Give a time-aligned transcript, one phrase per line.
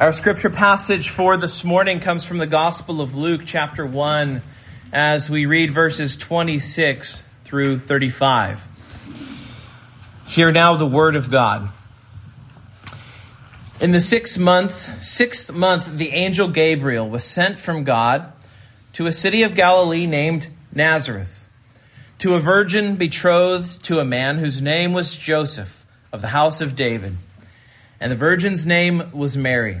[0.00, 4.42] Our scripture passage for this morning comes from the Gospel of Luke, chapter 1,
[4.92, 8.68] as we read verses 26 through 35.
[10.28, 11.70] Hear now the word of God.
[13.80, 18.32] In the sixth month, sixth month, the angel Gabriel was sent from God
[18.92, 21.48] to a city of Galilee named Nazareth,
[22.20, 26.76] to a virgin betrothed to a man whose name was Joseph of the house of
[26.76, 27.16] David
[28.00, 29.80] and the virgin's name was Mary.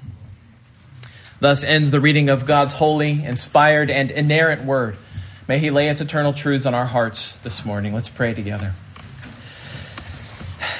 [1.41, 4.95] Thus ends the reading of God's holy, inspired, and inerrant word.
[5.47, 7.95] May He lay its eternal truths on our hearts this morning.
[7.95, 8.73] Let's pray together.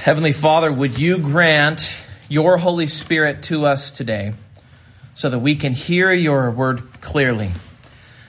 [0.03, 4.33] Heavenly Father, would you grant your Holy Spirit to us today
[5.15, 7.49] so that we can hear your word clearly,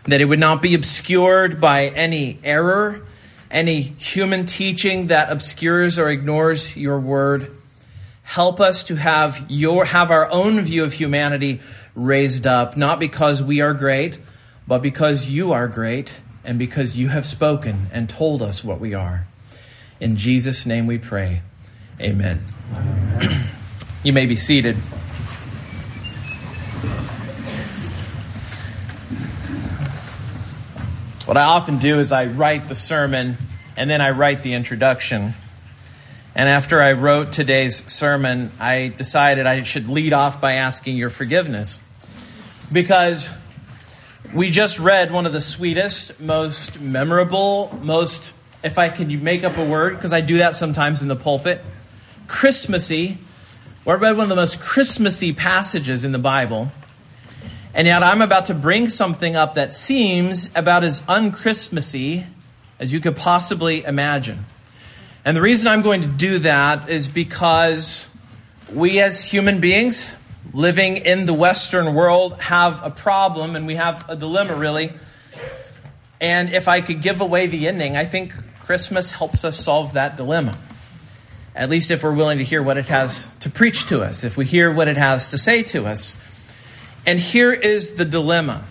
[0.04, 3.02] that it would not be obscured by any error,
[3.50, 7.54] any human teaching that obscures or ignores your word
[8.24, 11.60] Help us to have your have our own view of humanity
[11.94, 14.20] raised up, not because we are great,
[14.66, 18.94] but because you are great and because you have spoken and told us what we
[18.94, 19.26] are.
[20.00, 21.42] In Jesus' name we pray.
[22.00, 22.40] Amen.
[22.74, 23.46] Amen.
[24.02, 24.76] you may be seated.
[31.26, 33.36] What I often do is I write the sermon
[33.76, 35.34] and then I write the introduction.
[36.34, 41.10] And after I wrote today's sermon, I decided I should lead off by asking your
[41.10, 41.78] forgiveness.
[42.72, 43.34] Because
[44.34, 48.32] we just read one of the sweetest, most memorable, most,
[48.64, 51.60] if I can make up a word, because I do that sometimes in the pulpit,
[52.28, 53.18] Christmassy,
[53.84, 56.72] or read one of the most Christmassy passages in the Bible.
[57.74, 62.26] And yet I'm about to bring something up that seems about as unchristmassy
[62.78, 64.40] as you could possibly imagine.
[65.24, 68.08] And the reason I'm going to do that is because
[68.72, 70.16] we as human beings
[70.52, 74.92] living in the Western world have a problem and we have a dilemma, really.
[76.20, 80.16] And if I could give away the ending, I think Christmas helps us solve that
[80.16, 80.56] dilemma.
[81.54, 84.36] At least if we're willing to hear what it has to preach to us, if
[84.36, 86.16] we hear what it has to say to us.
[87.06, 88.64] And here is the dilemma.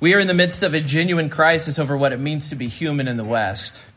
[0.00, 2.66] We are in the midst of a genuine crisis over what it means to be
[2.66, 3.92] human in the West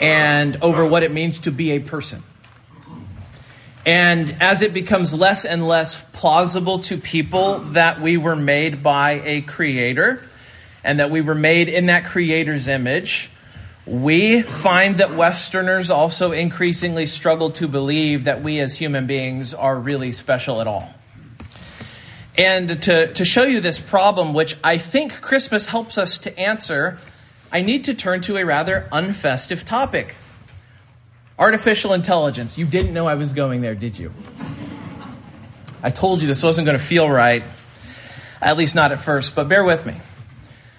[0.00, 2.22] and over what it means to be a person.
[3.84, 9.20] And as it becomes less and less plausible to people that we were made by
[9.24, 10.22] a creator
[10.84, 13.30] and that we were made in that creator's image,
[13.84, 19.78] we find that Westerners also increasingly struggle to believe that we as human beings are
[19.78, 20.94] really special at all.
[22.38, 26.98] And to, to show you this problem, which I think Christmas helps us to answer,
[27.52, 30.14] I need to turn to a rather unfestive topic
[31.42, 32.56] artificial intelligence.
[32.56, 34.12] You didn't know I was going there, did you?
[35.82, 37.42] I told you this wasn't going to feel right,
[38.40, 39.94] at least not at first, but bear with me.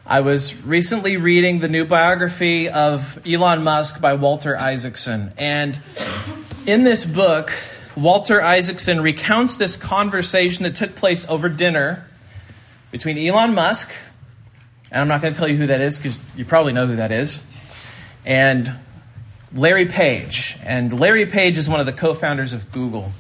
[0.08, 5.34] I was recently reading the new biography of Elon Musk by Walter Isaacson.
[5.38, 5.78] And
[6.66, 7.52] in this book,
[7.98, 12.08] Walter Isaacson recounts this conversation that took place over dinner
[12.90, 13.92] between Elon Musk,
[14.90, 16.96] and I'm not going to tell you who that is because you probably know who
[16.96, 17.44] that is.
[18.26, 18.72] And
[19.56, 20.58] Larry Page.
[20.64, 23.12] And Larry Page is one of the co founders of Google.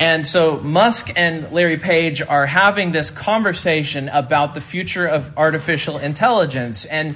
[0.00, 5.98] And so Musk and Larry Page are having this conversation about the future of artificial
[5.98, 6.84] intelligence.
[6.84, 7.14] And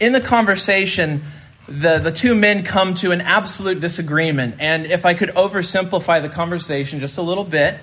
[0.00, 1.20] in the conversation,
[1.68, 4.56] the, the two men come to an absolute disagreement.
[4.58, 7.74] And if I could oversimplify the conversation just a little bit,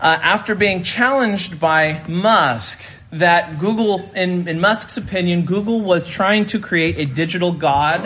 [0.00, 6.46] uh, after being challenged by Musk that Google, in, in Musk's opinion, Google was trying
[6.46, 8.00] to create a digital God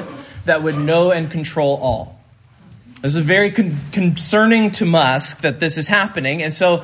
[0.47, 2.19] that would know and control all.
[3.03, 6.43] This is very con- concerning to Musk that this is happening.
[6.43, 6.83] And so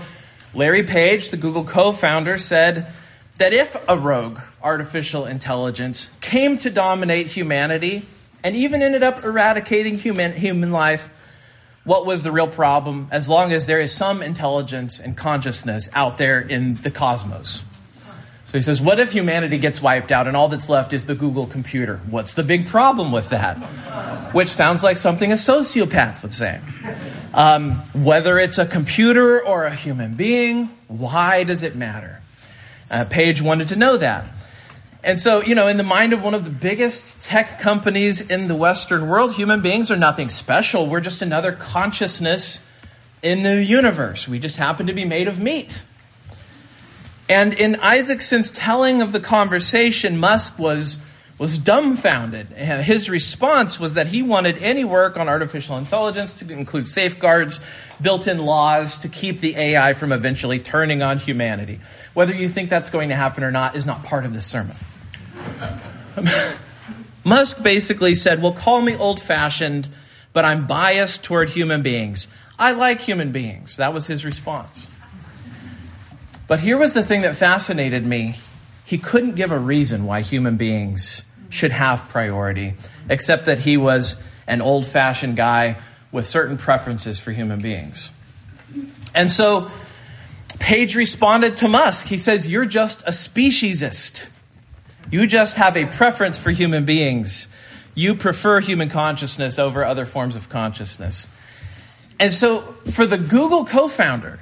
[0.54, 2.86] Larry Page, the Google co founder, said
[3.38, 8.02] that if a rogue artificial intelligence came to dominate humanity
[8.44, 11.18] and even ended up eradicating human, human life,
[11.84, 16.18] what was the real problem as long as there is some intelligence and consciousness out
[16.18, 17.64] there in the cosmos?
[18.52, 21.14] So he says, What if humanity gets wiped out and all that's left is the
[21.14, 22.02] Google computer?
[22.10, 23.54] What's the big problem with that?
[24.34, 26.60] Which sounds like something a sociopath would say.
[27.32, 32.20] Um, whether it's a computer or a human being, why does it matter?
[32.90, 34.26] Uh, Page wanted to know that.
[35.02, 38.48] And so, you know, in the mind of one of the biggest tech companies in
[38.48, 40.86] the Western world, human beings are nothing special.
[40.86, 42.60] We're just another consciousness
[43.22, 44.28] in the universe.
[44.28, 45.84] We just happen to be made of meat.
[47.32, 51.02] And in Isaacson's telling of the conversation, Musk was,
[51.38, 52.48] was dumbfounded.
[52.48, 57.58] His response was that he wanted any work on artificial intelligence to include safeguards,
[58.02, 61.80] built in laws to keep the AI from eventually turning on humanity.
[62.12, 64.76] Whether you think that's going to happen or not is not part of this sermon.
[67.24, 69.88] Musk basically said, Well, call me old fashioned,
[70.34, 72.28] but I'm biased toward human beings.
[72.58, 73.78] I like human beings.
[73.78, 74.91] That was his response.
[76.46, 78.34] But here was the thing that fascinated me
[78.84, 82.74] he couldn't give a reason why human beings should have priority,
[83.08, 85.78] except that he was an old fashioned guy
[86.10, 88.10] with certain preferences for human beings.
[89.14, 89.70] And so
[90.62, 92.06] Page responded to Musk.
[92.06, 94.30] He says, You're just a speciesist.
[95.10, 97.48] You just have a preference for human beings.
[97.94, 102.00] You prefer human consciousness over other forms of consciousness.
[102.20, 104.38] And so, for the Google co founder,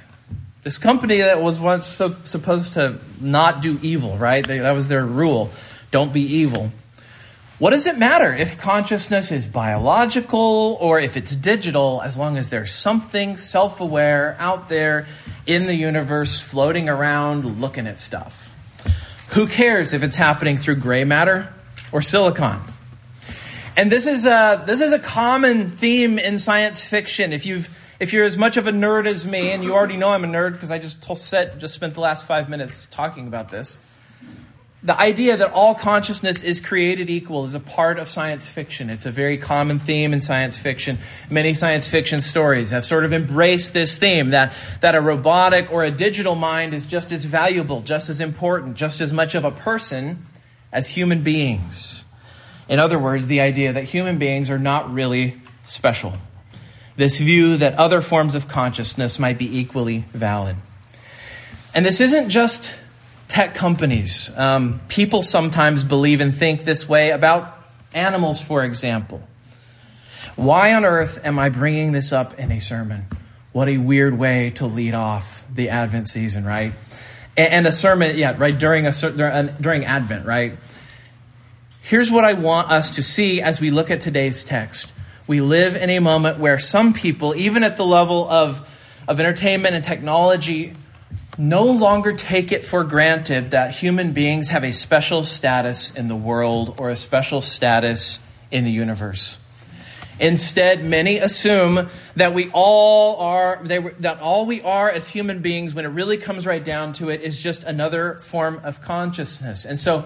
[0.63, 4.45] this company that was once so, supposed to not do evil, right?
[4.45, 5.49] They, that was their rule.
[5.89, 6.71] Don't be evil.
[7.57, 12.49] What does it matter if consciousness is biological or if it's digital, as long as
[12.49, 15.07] there's something self aware out there
[15.45, 18.47] in the universe floating around looking at stuff?
[19.33, 21.53] Who cares if it's happening through gray matter
[21.91, 22.61] or silicon?
[23.77, 27.31] And this is a, this is a common theme in science fiction.
[27.31, 30.09] If you've if you're as much of a nerd as me, and you already know
[30.09, 33.49] I'm a nerd because I just said, just spent the last five minutes talking about
[33.49, 33.95] this,
[34.81, 38.89] the idea that all consciousness is created equal is a part of science fiction.
[38.89, 40.97] It's a very common theme in science fiction.
[41.29, 44.51] Many science fiction stories have sort of embraced this theme that,
[44.81, 48.99] that a robotic or a digital mind is just as valuable, just as important, just
[48.99, 50.17] as much of a person
[50.73, 52.03] as human beings.
[52.67, 55.35] In other words, the idea that human beings are not really
[55.67, 56.13] special
[56.95, 60.55] this view that other forms of consciousness might be equally valid.
[61.73, 62.77] And this isn't just
[63.27, 64.29] tech companies.
[64.37, 67.57] Um, people sometimes believe and think this way about
[67.93, 69.25] animals, for example.
[70.35, 73.05] Why on earth am I bringing this up in a sermon?
[73.53, 76.73] What a weird way to lead off the Advent season, right?
[77.37, 78.91] And a sermon, yeah, right, during, a,
[79.61, 80.57] during Advent, right?
[81.81, 84.93] Here's what I want us to see as we look at today's text
[85.31, 88.59] we live in a moment where some people, even at the level of,
[89.07, 90.73] of entertainment and technology,
[91.37, 96.17] no longer take it for granted that human beings have a special status in the
[96.17, 98.19] world or a special status
[98.51, 99.39] in the universe.
[100.19, 101.87] Instead, many assume
[102.17, 106.17] that we all are they, that all we are as human beings, when it really
[106.17, 109.63] comes right down to it, is just another form of consciousness.
[109.63, 110.03] And so,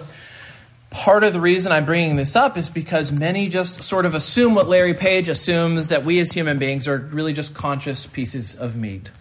[0.95, 4.55] Part of the reason I'm bringing this up is because many just sort of assume
[4.55, 8.77] what Larry Page assumes that we as human beings are really just conscious pieces of
[8.77, 9.11] meat.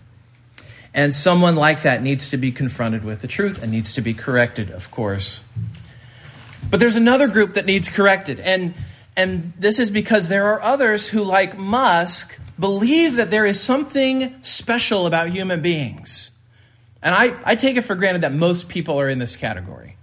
[0.95, 4.15] And someone like that needs to be confronted with the truth and needs to be
[4.15, 5.43] corrected, of course.
[6.71, 8.39] But there's another group that needs corrected.
[8.39, 8.75] And,
[9.17, 14.33] and this is because there are others who, like Musk, believe that there is something
[14.45, 16.31] special about human beings.
[17.03, 19.97] And I, I take it for granted that most people are in this category.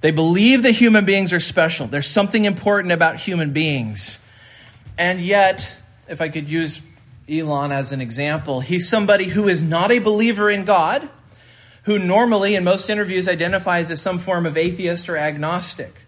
[0.00, 1.86] They believe that human beings are special.
[1.86, 4.24] There's something important about human beings.
[4.96, 6.82] And yet, if I could use
[7.28, 11.08] Elon as an example, he's somebody who is not a believer in God,
[11.84, 16.04] who normally, in most interviews, identifies as some form of atheist or agnostic.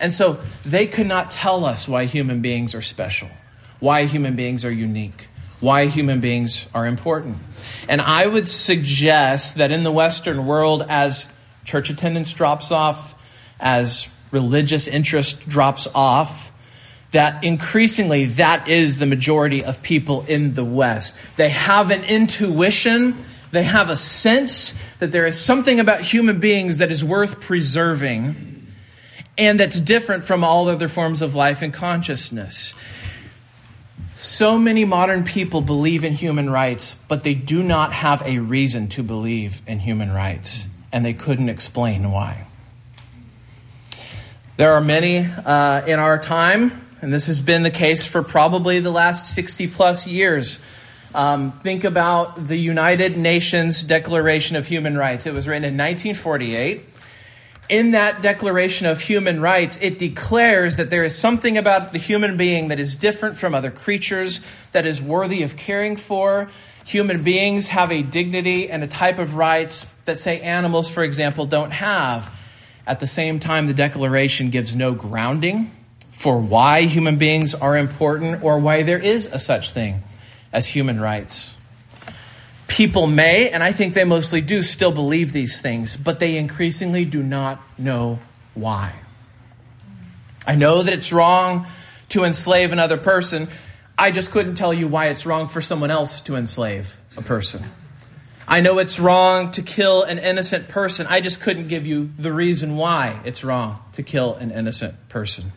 [0.00, 0.34] And so
[0.64, 3.28] they could not tell us why human beings are special,
[3.80, 5.28] why human beings are unique,
[5.60, 7.38] why human beings are important.
[7.88, 11.32] And I would suggest that in the Western world, as
[11.64, 13.14] church attendance drops off,
[13.62, 16.50] as religious interest drops off,
[17.12, 21.36] that increasingly that is the majority of people in the West.
[21.36, 23.14] They have an intuition,
[23.50, 28.52] they have a sense that there is something about human beings that is worth preserving
[29.38, 32.74] and that's different from all other forms of life and consciousness.
[34.16, 38.88] So many modern people believe in human rights, but they do not have a reason
[38.88, 42.46] to believe in human rights, and they couldn't explain why.
[44.58, 48.80] There are many uh, in our time, and this has been the case for probably
[48.80, 50.60] the last 60 plus years.
[51.14, 55.26] Um, think about the United Nations Declaration of Human Rights.
[55.26, 56.92] It was written in 1948
[57.72, 62.36] in that Declaration of Human Rights, it declares that there is something about the human
[62.36, 64.40] being that is different from other creatures,
[64.72, 66.48] that is worthy of caring for.
[66.84, 71.46] Human beings have a dignity and a type of rights that, say, animals, for example,
[71.46, 72.41] don't have.
[72.86, 75.70] At the same time, the Declaration gives no grounding
[76.10, 80.02] for why human beings are important or why there is a such thing
[80.52, 81.56] as human rights.
[82.68, 87.04] People may, and I think they mostly do, still believe these things, but they increasingly
[87.04, 88.18] do not know
[88.54, 88.94] why.
[90.46, 91.66] I know that it's wrong
[92.10, 93.48] to enslave another person.
[93.96, 97.62] I just couldn't tell you why it's wrong for someone else to enslave a person.
[98.52, 101.06] I know it's wrong to kill an innocent person.
[101.06, 105.52] I just couldn't give you the reason why it's wrong to kill an innocent person.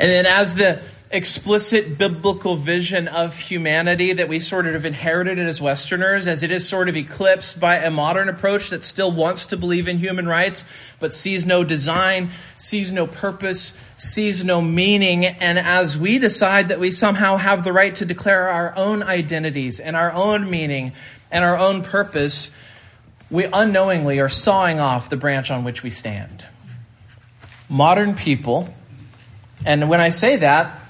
[0.00, 5.60] And then, as the explicit biblical vision of humanity that we sort of inherited as
[5.60, 9.56] Westerners, as it is sort of eclipsed by a modern approach that still wants to
[9.58, 10.64] believe in human rights,
[10.98, 15.26] but sees no design, sees no purpose, sees no meaning.
[15.26, 19.78] And as we decide that we somehow have the right to declare our own identities
[19.78, 20.92] and our own meaning
[21.36, 22.50] and our own purpose,
[23.30, 26.46] we unknowingly are sawing off the branch on which we stand.
[27.68, 28.72] Modern people,
[29.66, 30.80] and when I say that,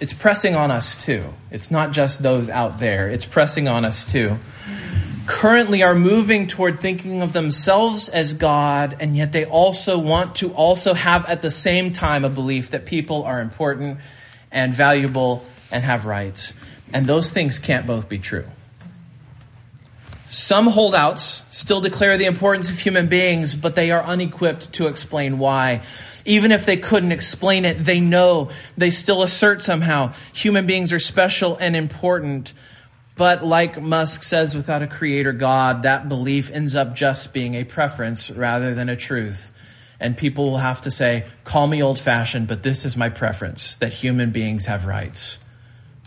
[0.00, 1.22] it's pressing on us too.
[1.52, 4.38] It's not just those out there, it's pressing on us too.
[5.26, 10.52] Currently are moving toward thinking of themselves as God, and yet they also want to
[10.52, 14.00] also have at the same time a belief that people are important
[14.50, 16.54] and valuable and have rights.
[16.92, 18.46] And those things can't both be true.
[20.32, 25.38] Some holdouts still declare the importance of human beings, but they are unequipped to explain
[25.38, 25.82] why.
[26.24, 30.98] Even if they couldn't explain it, they know, they still assert somehow human beings are
[30.98, 32.54] special and important.
[33.14, 37.64] But like Musk says, without a creator God, that belief ends up just being a
[37.64, 39.52] preference rather than a truth.
[40.00, 43.76] And people will have to say, call me old fashioned, but this is my preference
[43.76, 45.40] that human beings have rights.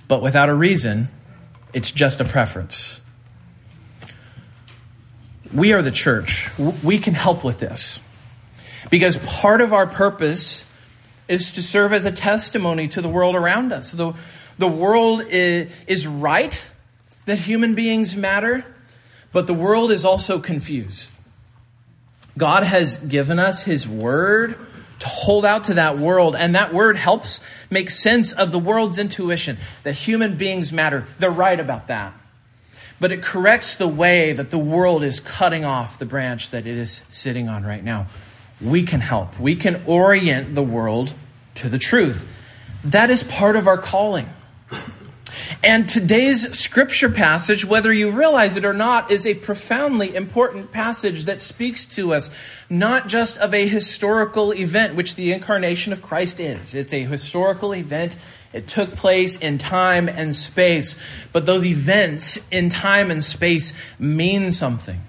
[0.08, 1.10] But without a reason,
[1.76, 3.02] it's just a preference.
[5.56, 6.50] We are the church.
[6.84, 8.02] We can help with this.
[8.90, 10.66] Because part of our purpose
[11.28, 13.94] is to serve as a testimony to the world around us.
[13.94, 14.14] The,
[14.58, 16.72] the world is, is right
[17.26, 18.66] that human beings matter,
[19.32, 21.12] but the world is also confused.
[22.38, 24.58] God has given us His Word
[25.00, 27.40] to hold out to that world, and that Word helps
[27.72, 31.06] make sense of the world's intuition that human beings matter.
[31.18, 32.14] They're right about that.
[33.00, 36.78] But it corrects the way that the world is cutting off the branch that it
[36.78, 38.08] is sitting on right now
[38.62, 39.40] we can help.
[39.40, 41.14] We can orient the world
[41.56, 42.32] to the truth.
[42.84, 44.28] That is part of our calling.
[45.64, 51.26] And today's scripture passage, whether you realize it or not, is a profoundly important passage
[51.26, 56.40] that speaks to us not just of a historical event, which the incarnation of Christ
[56.40, 56.76] is.
[56.76, 58.16] It's a historical event.
[58.56, 61.28] It took place in time and space.
[61.34, 65.02] But those events in time and space mean something.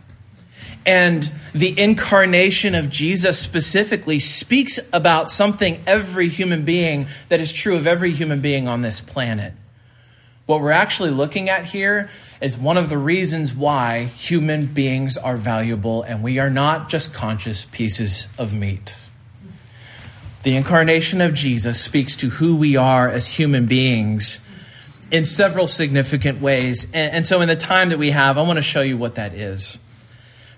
[0.85, 7.77] And the incarnation of Jesus specifically speaks about something every human being that is true
[7.77, 9.53] of every human being on this planet.
[10.47, 12.11] What we're actually looking at here
[12.41, 17.15] is one of the reasons why human beings are valuable and we are not just
[17.15, 18.97] conscious pieces of meat.
[20.47, 24.49] The incarnation of Jesus speaks to who we are as human beings
[25.11, 26.89] in several significant ways.
[26.95, 29.35] And, so, in the time that we have, I want to show you what that
[29.35, 29.81] is.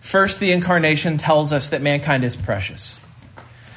[0.02, 3.00] First, the incarnation tells us that mankind is precious.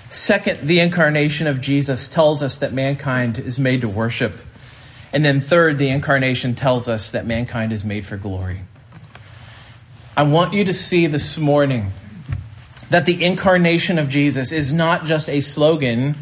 [0.10, 4.34] Second, the incarnation of Jesus tells us that mankind is made to worship.
[5.14, 8.64] And then third, the incarnation tells us that mankind is made for glory.
[10.18, 11.94] I want you to see this morning
[12.92, 16.16] that the incarnation of Jesus is not just a slogan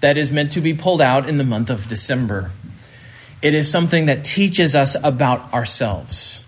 [0.00, 2.50] that is meant to be pulled out in the month of December.
[3.40, 6.46] It is something that teaches us about ourselves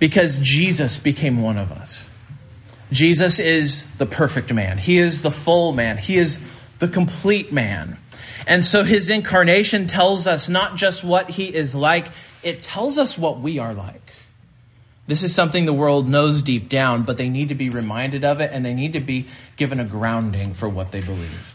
[0.00, 2.04] because Jesus became one of us.
[2.90, 4.76] Jesus is the perfect man.
[4.76, 5.98] He is the full man.
[5.98, 6.40] He is
[6.78, 7.98] the complete man.
[8.48, 12.06] And so his incarnation tells us not just what he is like,
[12.42, 14.02] it tells us what we are like.
[15.06, 18.40] This is something the world knows deep down, but they need to be reminded of
[18.40, 21.54] it and they need to be given a grounding for what they believe.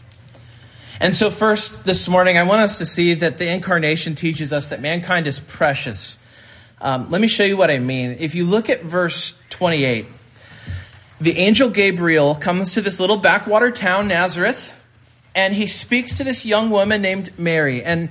[1.00, 4.68] And so, first this morning, I want us to see that the incarnation teaches us
[4.68, 6.18] that mankind is precious.
[6.80, 8.16] Um, let me show you what I mean.
[8.18, 10.06] If you look at verse 28,
[11.20, 14.78] the angel Gabriel comes to this little backwater town, Nazareth,
[15.34, 17.82] and he speaks to this young woman named Mary.
[17.82, 18.08] And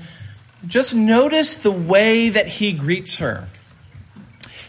[0.67, 3.47] just notice the way that he greets her.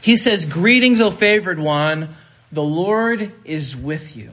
[0.02, 2.10] He says, Greetings, O favored one,
[2.50, 4.32] the Lord is with you.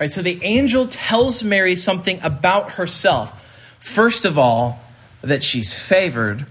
[0.00, 3.38] Right, so the angel tells Mary something about herself.
[3.78, 4.80] First of all,
[5.20, 6.46] that she's favored.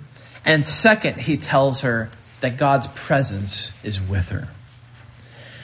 [0.45, 2.09] And second, he tells her
[2.39, 4.47] that God's presence is with her.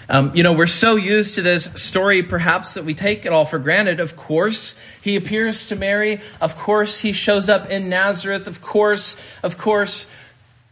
[0.09, 3.45] Um, you know, we're so used to this story, perhaps, that we take it all
[3.45, 3.99] for granted.
[3.99, 6.13] Of course, he appears to Mary.
[6.41, 8.47] Of course, he shows up in Nazareth.
[8.47, 10.07] Of course, of course,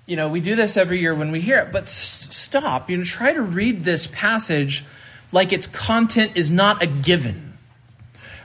[0.06, 1.70] you know, we do this every year when we hear it.
[1.72, 2.90] But s- stop.
[2.90, 4.86] You know, try to read this passage
[5.32, 7.54] like its content is not a given.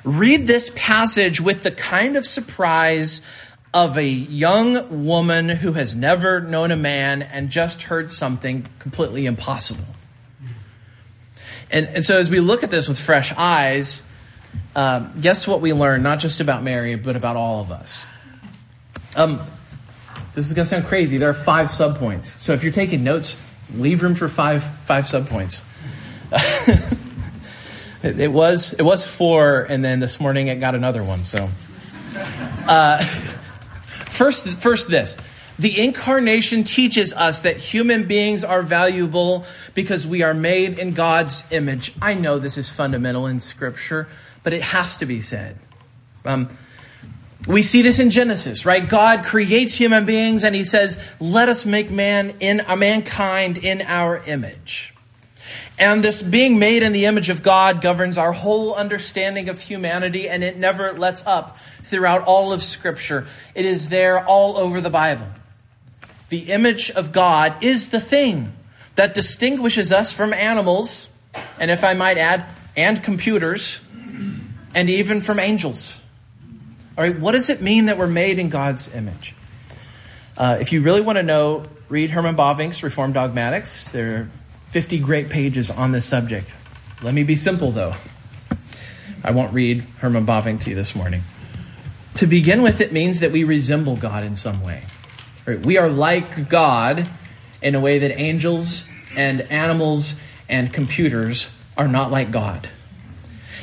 [0.02, 3.21] Read this passage with the kind of surprise
[3.73, 9.26] of a young woman who has never known a man and just heard something completely
[9.26, 9.85] impossible.
[11.71, 14.02] And, and so, as we look at this with fresh eyes,
[14.75, 18.05] um, guess what we learn, not just about Mary, but about all of us?
[19.17, 19.40] Um,
[20.40, 21.18] this is going to sound crazy.
[21.18, 22.25] There are five subpoints.
[22.25, 23.38] So, if you're taking notes,
[23.75, 25.62] leave room for five, five subpoints.
[28.02, 31.18] it, it, was, it was four, and then this morning it got another one.
[31.25, 31.44] So,
[32.66, 33.00] uh,
[34.09, 35.18] first, first, this
[35.59, 39.44] the incarnation teaches us that human beings are valuable
[39.75, 41.92] because we are made in God's image.
[42.00, 44.09] I know this is fundamental in Scripture,
[44.42, 45.59] but it has to be said.
[46.25, 46.49] Um,
[47.49, 48.87] we see this in Genesis, right?
[48.87, 53.82] God creates human beings and he says, "Let us make man in a mankind in
[53.82, 54.94] our image."
[55.78, 60.28] And this being made in the image of God governs our whole understanding of humanity
[60.28, 63.26] and it never lets up throughout all of scripture.
[63.54, 65.26] It is there all over the Bible
[66.30, 68.52] the image of God is the thing
[68.94, 71.11] that distinguishes us from animals,
[71.59, 73.80] and if I might add, and computers,
[74.75, 76.00] and even from angels.
[77.00, 79.34] All right, what does it mean that we're made in God's image?
[80.36, 83.89] Uh, if you really want to know, read Herman Bavinck's Reformed Dogmatics.
[83.89, 84.28] There are
[84.73, 86.50] 50 great pages on this subject.
[87.02, 87.95] Let me be simple, though.
[89.25, 91.23] I won't read Herman Bavinck to you this morning.
[92.17, 94.82] To begin with, it means that we resemble God in some way.
[95.47, 97.06] We are like God
[97.63, 98.84] in a way that angels
[99.17, 100.17] and animals
[100.50, 102.69] and computers are not like God.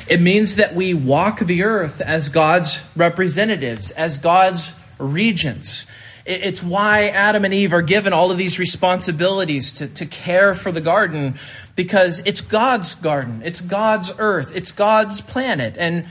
[0.08, 5.86] It means that we walk the earth as God's representatives, as God's regents.
[6.24, 10.72] It's why Adam and Eve are given all of these responsibilities to, to care for
[10.72, 11.34] the garden,
[11.74, 15.76] because it's God's garden, it's God's earth, it's God's planet.
[15.78, 16.06] And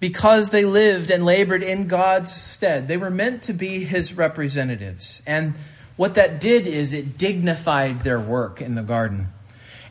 [0.00, 2.88] because they lived and labored in God's stead.
[2.88, 5.22] They were meant to be his representatives.
[5.26, 5.54] And
[5.96, 9.26] what that did is it dignified their work in the garden.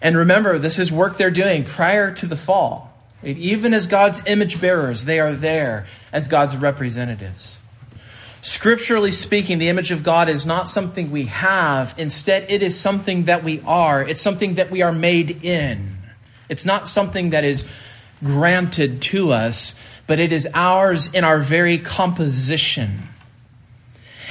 [0.01, 2.88] And remember, this is work they're doing prior to the fall.
[3.23, 7.59] Even as God's image bearers, they are there as God's representatives.
[8.41, 11.93] Scripturally speaking, the image of God is not something we have.
[11.97, 14.01] Instead, it is something that we are.
[14.01, 15.97] It's something that we are made in.
[16.47, 17.63] It's not something that is
[18.23, 22.99] granted to us, but it is ours in our very composition.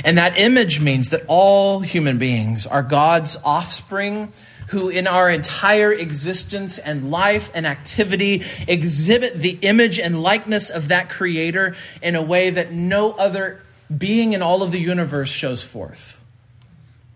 [0.04, 4.32] And that image means that all human beings are God's offspring
[4.68, 10.88] who, in our entire existence and life and activity, exhibit the image and likeness of
[10.88, 13.60] that Creator in a way that no other
[13.96, 16.22] being in all of the universe shows forth.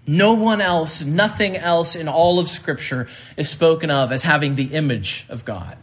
[0.06, 4.72] No one else, nothing else in all of Scripture is spoken of as having the
[4.72, 5.76] image of God.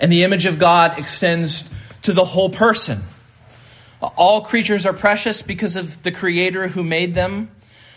[0.00, 1.68] And the image of God extends
[2.02, 3.02] to the whole person.
[4.00, 7.50] All creatures are precious because of the Creator who made them,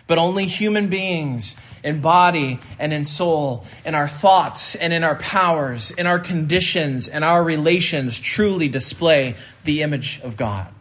[0.06, 5.16] but only human beings in body and in soul, in our thoughts and in our
[5.16, 10.72] powers, in our conditions and our relations truly display the image of God.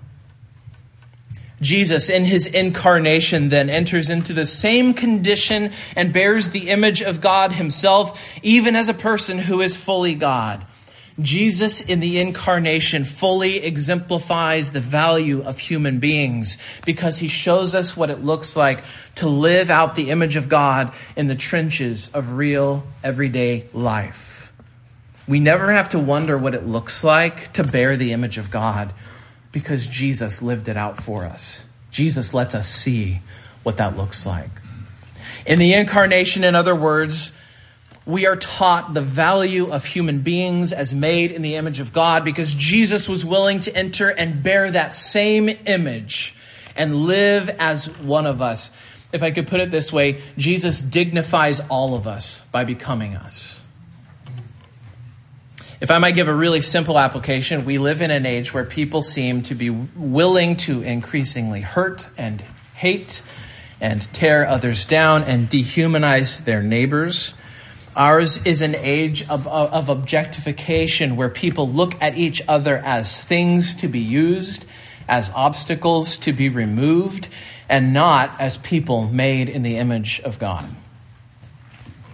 [1.60, 7.20] Jesus, in his incarnation, then enters into the same condition and bears the image of
[7.20, 10.64] God himself, even as a person who is fully God.
[11.22, 17.96] Jesus in the incarnation fully exemplifies the value of human beings because he shows us
[17.96, 18.83] what it looks like
[19.16, 24.52] to live out the image of God in the trenches of real everyday life.
[25.28, 28.92] We never have to wonder what it looks like to bear the image of God
[29.52, 31.66] because Jesus lived it out for us.
[31.90, 33.20] Jesus lets us see
[33.62, 34.50] what that looks like.
[35.46, 37.33] In the incarnation, in other words,
[38.11, 42.25] we are taught the value of human beings as made in the image of God
[42.25, 46.35] because Jesus was willing to enter and bear that same image
[46.77, 48.70] and live as one of us.
[49.12, 53.61] If I could put it this way, Jesus dignifies all of us by becoming us.
[55.81, 59.01] If I might give a really simple application, we live in an age where people
[59.01, 62.42] seem to be willing to increasingly hurt and
[62.75, 63.23] hate
[63.81, 67.35] and tear others down and dehumanize their neighbors.
[67.96, 73.74] Ours is an age of, of, objectification where people look at each other as things
[73.76, 74.64] to be used,
[75.09, 77.29] as obstacles to be removed,
[77.68, 80.68] and not as people made in the image of God.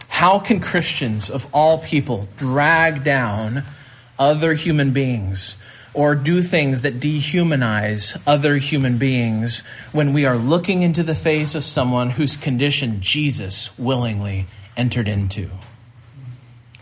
[0.09, 3.63] How can Christians of all people drag down
[4.19, 5.59] other human beings
[5.93, 9.61] or do things that dehumanize other human beings
[9.93, 15.51] when we are looking into the face of someone whose condition Jesus willingly entered into?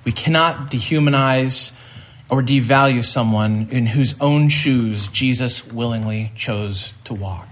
[0.05, 1.73] We cannot dehumanize
[2.29, 7.49] or devalue someone in whose own shoes Jesus willingly chose to walk.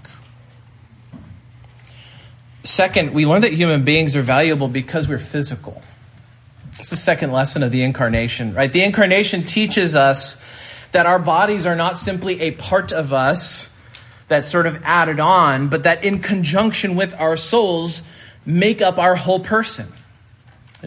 [2.64, 5.82] Second, we learn that human beings are valuable because we're physical.
[6.78, 8.72] It's the second lesson of the incarnation, right?
[8.72, 13.70] The incarnation teaches us that our bodies are not simply a part of us
[14.28, 18.02] that's sort of added on, but that in conjunction with our souls
[18.46, 19.88] make up our whole person.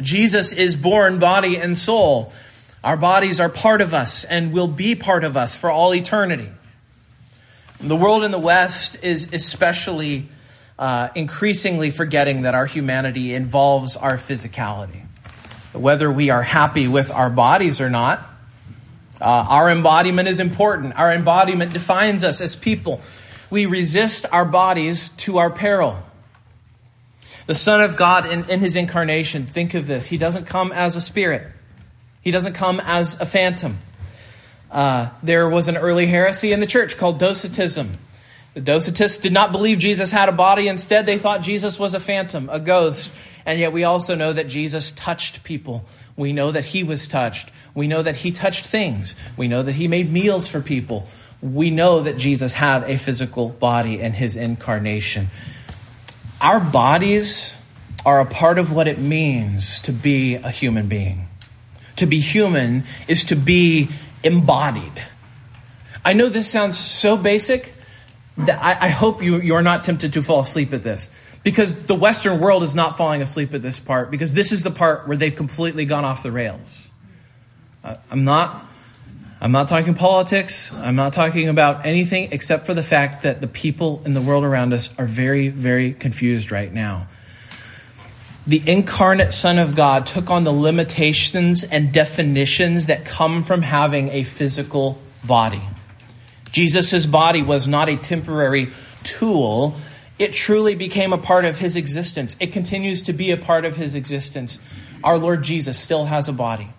[0.02, 2.34] Jesus is born body and soul.
[2.84, 6.50] Our bodies are part of us and will be part of us for all eternity.
[7.80, 10.28] The world in the West is especially
[10.78, 15.02] uh, increasingly forgetting that our humanity involves our physicality.
[15.74, 18.20] Whether we are happy with our bodies or not,
[19.22, 20.98] uh, our embodiment is important.
[20.98, 23.02] Our embodiment defines us as people.
[23.50, 25.98] We resist our bodies to our peril.
[27.48, 30.08] The Son of God in, in his incarnation, think of this.
[30.08, 31.52] He doesn't come as a spirit,
[32.22, 33.78] he doesn't come as a phantom.
[34.72, 37.98] Uh, there was an early heresy in the church called Docetism.
[38.56, 40.68] The Docetists did not believe Jesus had a body.
[40.68, 43.12] Instead, they thought Jesus was a phantom, a ghost.
[43.46, 45.86] And yet, we also know that Jesus touched people.
[46.18, 47.52] We know that he was touched.
[47.76, 49.16] We know that he touched things.
[49.38, 51.08] We know that he made meals for people.
[51.42, 55.28] We know that Jesus had a physical body in his incarnation.
[56.41, 57.60] Our bodies
[58.06, 61.28] are a part of what it means to be a human being.
[61.98, 63.89] To be human is to be
[64.24, 65.04] embodied.
[66.04, 67.74] I know this sounds so basic
[68.38, 71.10] that I, I hope you, you're not tempted to fall asleep at this.
[71.43, 74.71] Because the Western world is not falling asleep at this part, because this is the
[74.71, 76.89] part where they've completely gone off the rails.
[77.84, 78.65] Uh, I'm not
[79.46, 80.74] I'm not talking politics.
[80.74, 84.44] I'm not talking about anything except for the fact that the people in the world
[84.44, 87.06] around us are very, very confused right now.
[88.48, 94.10] The incarnate Son of God took on the limitations and definitions that come from having
[94.10, 95.62] a physical body.
[96.52, 98.70] Jesus' body was not a temporary
[99.04, 99.76] tool,
[100.18, 102.36] it truly became a part of his existence.
[102.40, 104.60] It continues to be a part of his existence.
[105.04, 106.70] Our Lord Jesus still has a body.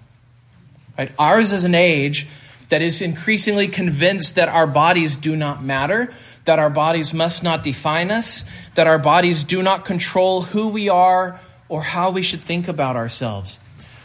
[0.98, 1.12] Right?
[1.16, 2.26] Ours is an age
[2.68, 6.12] that is increasingly convinced that our bodies do not matter,
[6.44, 10.88] that our bodies must not define us, that our bodies do not control who we
[10.88, 13.60] are or how we should think about ourselves.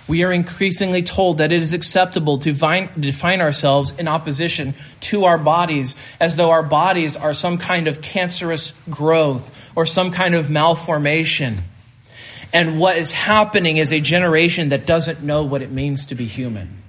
[0.08, 5.38] We are increasingly told that it is acceptable to define ourselves in opposition to our
[5.38, 10.50] bodies as though our bodies are some kind of cancerous growth or some kind of
[10.50, 11.56] malformation.
[12.54, 16.26] And what is happening is a generation that doesn't know what it means to be
[16.26, 16.81] human.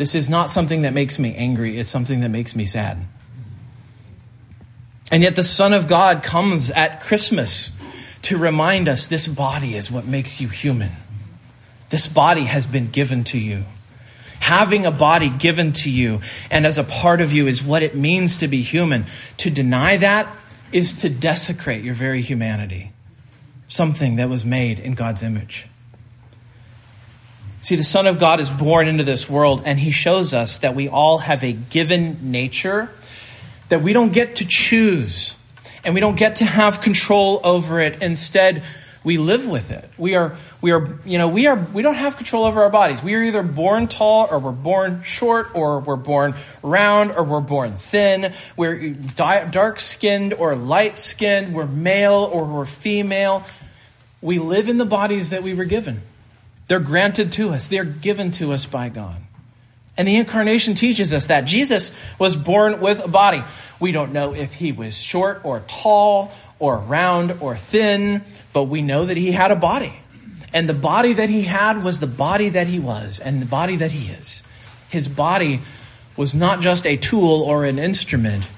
[0.00, 2.96] This is not something that makes me angry, it's something that makes me sad.
[5.12, 7.70] And yet, the Son of God comes at Christmas
[8.22, 10.92] to remind us this body is what makes you human.
[11.90, 13.64] This body has been given to you.
[14.40, 17.94] Having a body given to you and as a part of you is what it
[17.94, 19.04] means to be human.
[19.36, 20.34] To deny that
[20.72, 22.92] is to desecrate your very humanity,
[23.68, 25.66] something that was made in God's image.
[27.70, 30.74] See, the Son of God is born into this world, and he shows us that
[30.74, 32.90] we all have a given nature
[33.68, 35.36] that we don't get to choose,
[35.84, 38.02] and we don't get to have control over it.
[38.02, 38.64] Instead,
[39.04, 39.88] we live with it.
[39.96, 43.04] We are, we are, you know, we are, we don't have control over our bodies.
[43.04, 47.38] We are either born tall, or we're born short, or we're born round, or we're
[47.38, 48.32] born thin.
[48.56, 51.54] We're dark skinned or light skinned.
[51.54, 53.44] We're male or we're female.
[54.20, 56.00] We live in the bodies that we were given.
[56.70, 59.20] They're granted to us, they're given to us by God.
[59.96, 63.42] And the incarnation teaches us that Jesus was born with a body.
[63.80, 66.30] We don't know if he was short or tall
[66.60, 69.98] or round or thin, but we know that he had a body.
[70.54, 73.74] And the body that he had was the body that he was and the body
[73.74, 74.44] that he is.
[74.90, 75.62] His body
[76.16, 78.48] was not just a tool or an instrument,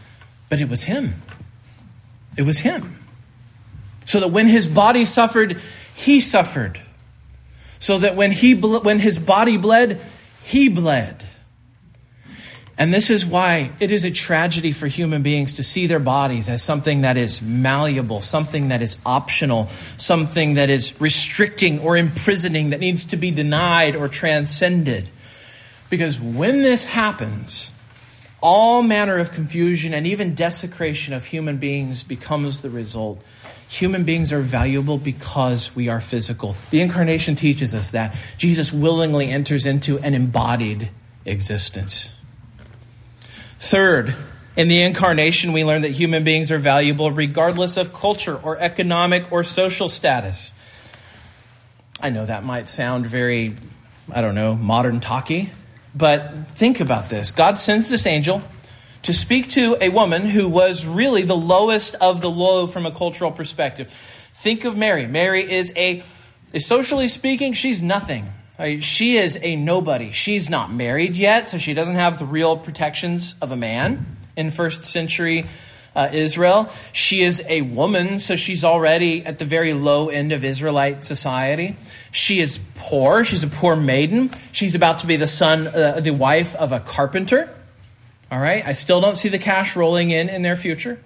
[0.51, 1.15] but it was him.
[2.37, 2.95] It was him.
[4.05, 5.57] So that when his body suffered,
[5.95, 6.79] he suffered.
[7.83, 10.01] So that when, he, when his body bled,
[10.45, 11.25] he bled.
[12.79, 16.49] And this is why it is a tragedy for human beings to see their bodies
[16.49, 19.67] as something that is malleable, something that is optional,
[19.97, 25.09] something that is restricting or imprisoning, that needs to be denied or transcended.
[25.91, 27.73] Because when this happens,
[28.41, 33.21] all manner of confusion and even desecration of human beings becomes the result.
[33.73, 36.57] Human beings are valuable because we are physical.
[36.71, 38.15] The incarnation teaches us that.
[38.37, 40.91] Jesus willingly enters into an embodied
[41.25, 42.15] existence.
[43.59, 44.15] Third,
[44.59, 49.33] in the incarnation, we learn that human beings are valuable regardless of culture or economic
[49.33, 50.53] or social status.
[51.99, 53.55] I know that might sound very,
[54.13, 55.49] I don't know, modern talky,
[55.95, 57.31] but think about this.
[57.31, 58.43] God sends this angel
[59.03, 62.91] to speak to a woman who was really the lowest of the low from a
[62.91, 63.89] cultural perspective.
[64.33, 65.07] Think of Mary.
[65.07, 66.03] Mary is a,
[66.59, 68.27] socially speaking, she's nothing.
[68.81, 70.13] She is a nobody.
[70.13, 74.53] She's not married yet, so she doesn't have the real protections of a man in
[74.53, 75.47] first century
[75.97, 76.71] uh, Israel.
[76.93, 81.77] She is a woman, so she's already at the very low end of Israelite society.
[82.13, 83.25] She is poor.
[83.25, 84.31] She's a poor maiden.
[84.53, 87.51] She's about to be the son, uh, the wife of a carpenter.
[88.33, 88.67] All right.
[88.67, 90.99] I still don't see the cash rolling in in their future.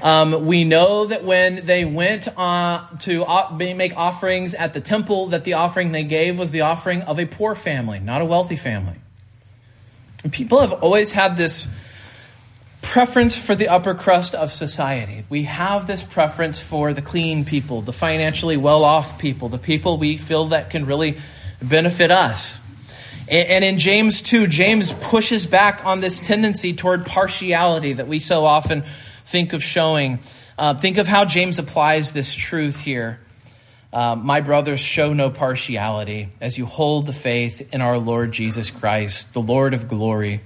[0.00, 3.26] Um, we know that when they went uh, to
[3.74, 7.26] make offerings at the temple, that the offering they gave was the offering of a
[7.26, 8.94] poor family, not a wealthy family.
[10.22, 11.68] And people have always had this
[12.80, 15.24] preference for the upper crust of society.
[15.28, 19.98] We have this preference for the clean people, the financially well off people, the people
[19.98, 21.18] we feel that can really
[21.60, 22.60] benefit us.
[23.28, 28.44] And in James 2, James pushes back on this tendency toward partiality that we so
[28.44, 28.84] often
[29.24, 30.20] think of showing.
[30.56, 33.18] Uh, think of how James applies this truth here.
[33.92, 38.70] Uh, my brothers, show no partiality as you hold the faith in our Lord Jesus
[38.70, 40.40] Christ, the Lord of glory.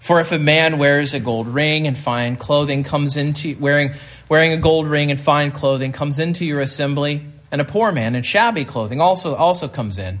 [0.00, 3.92] For if a man wears a gold ring and fine clothing comes into wearing
[4.28, 8.16] wearing a gold ring and fine clothing comes into your assembly, and a poor man
[8.16, 10.20] in shabby clothing also also comes in.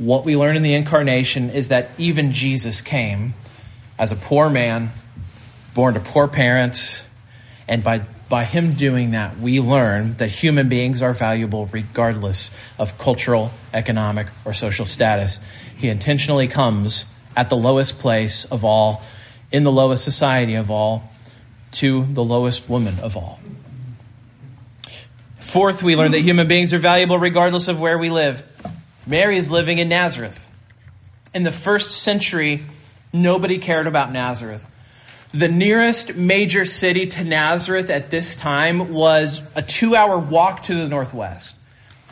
[0.00, 3.34] What we learn in the incarnation is that even Jesus came
[3.98, 4.88] as a poor man
[5.74, 7.06] born to poor parents,
[7.68, 12.96] and by, by him doing that, we learn that human beings are valuable regardless of
[12.96, 15.38] cultural, economic, or social status.
[15.76, 17.04] He intentionally comes
[17.36, 19.02] at the lowest place of all,
[19.52, 21.10] in the lowest society of all,
[21.72, 23.38] to the lowest woman of all.
[25.36, 28.44] Fourth, we learn that human beings are valuable regardless of where we live.
[29.06, 30.46] Mary is living in Nazareth.
[31.34, 32.62] In the first century,
[33.12, 34.66] nobody cared about Nazareth.
[35.32, 40.74] The nearest major city to Nazareth at this time was a two hour walk to
[40.74, 41.56] the northwest.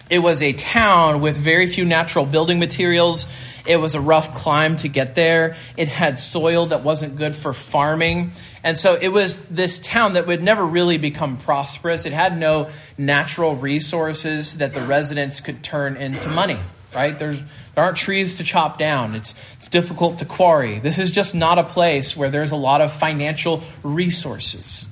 [0.09, 3.27] It was a town with very few natural building materials.
[3.67, 5.55] It was a rough climb to get there.
[5.77, 8.31] It had soil that wasn't good for farming.
[8.65, 12.07] And so it was this town that would never really become prosperous.
[12.07, 16.59] It had no natural resources that the residents could turn into money,
[16.95, 17.19] right?
[17.19, 17.43] There's
[17.79, 19.15] there aren't trees to chop down.
[19.15, 20.81] It's, it's difficult to quarry.
[20.81, 24.85] This is just not a place where there's a lot of financial resources.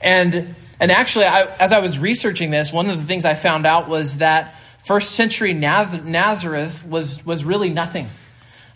[0.00, 3.66] And, and actually, I, as I was researching this, one of the things I found
[3.66, 8.06] out was that first century Nazareth was, was really nothing.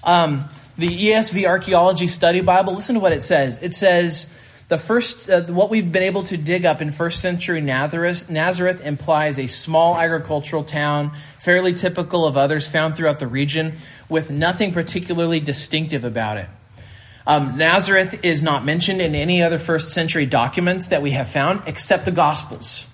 [0.04, 0.44] Um,
[0.76, 3.62] the ESV Archaeology Study Bible, listen to what it says.
[3.62, 4.30] It says,
[4.70, 8.86] the first, uh, what we've been able to dig up in first century Nazareth, Nazareth
[8.86, 13.72] implies a small agricultural town, fairly typical of others found throughout the region,
[14.08, 16.48] with nothing particularly distinctive about it.
[17.26, 21.62] Um, Nazareth is not mentioned in any other first century documents that we have found
[21.66, 22.88] except the Gospels.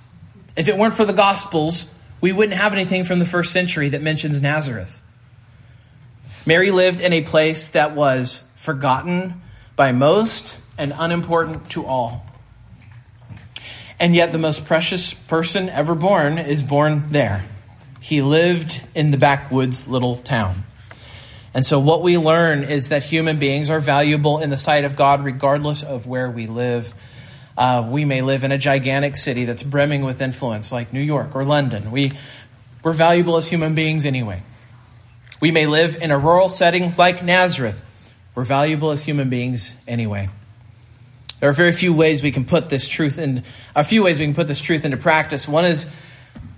[0.57, 4.01] If it weren't for the Gospels, we wouldn't have anything from the first century that
[4.01, 5.05] mentions Nazareth.
[6.47, 9.43] Mary lived in a place that was forgotten
[9.77, 12.27] by most and unimportant to all.
[13.99, 17.45] And yet, the most precious person ever born is born there.
[18.01, 20.65] He lived in the backwoods little town.
[21.55, 24.95] And so, what we learn is that human beings are valuable in the sight of
[24.95, 26.93] God regardless of where we live.
[27.57, 31.35] Uh, we may live in a gigantic city that's brimming with influence, like New York
[31.35, 31.91] or London.
[31.91, 32.13] We,
[32.83, 34.43] we're valuable as human beings anyway.
[35.41, 37.83] We may live in a rural setting like Nazareth.
[38.35, 40.29] We're valuable as human beings anyway.
[41.47, 43.45] There are very few ways we can put this truth in
[43.77, 45.47] a few ways we can put this truth into practice.
[45.47, 45.89] One is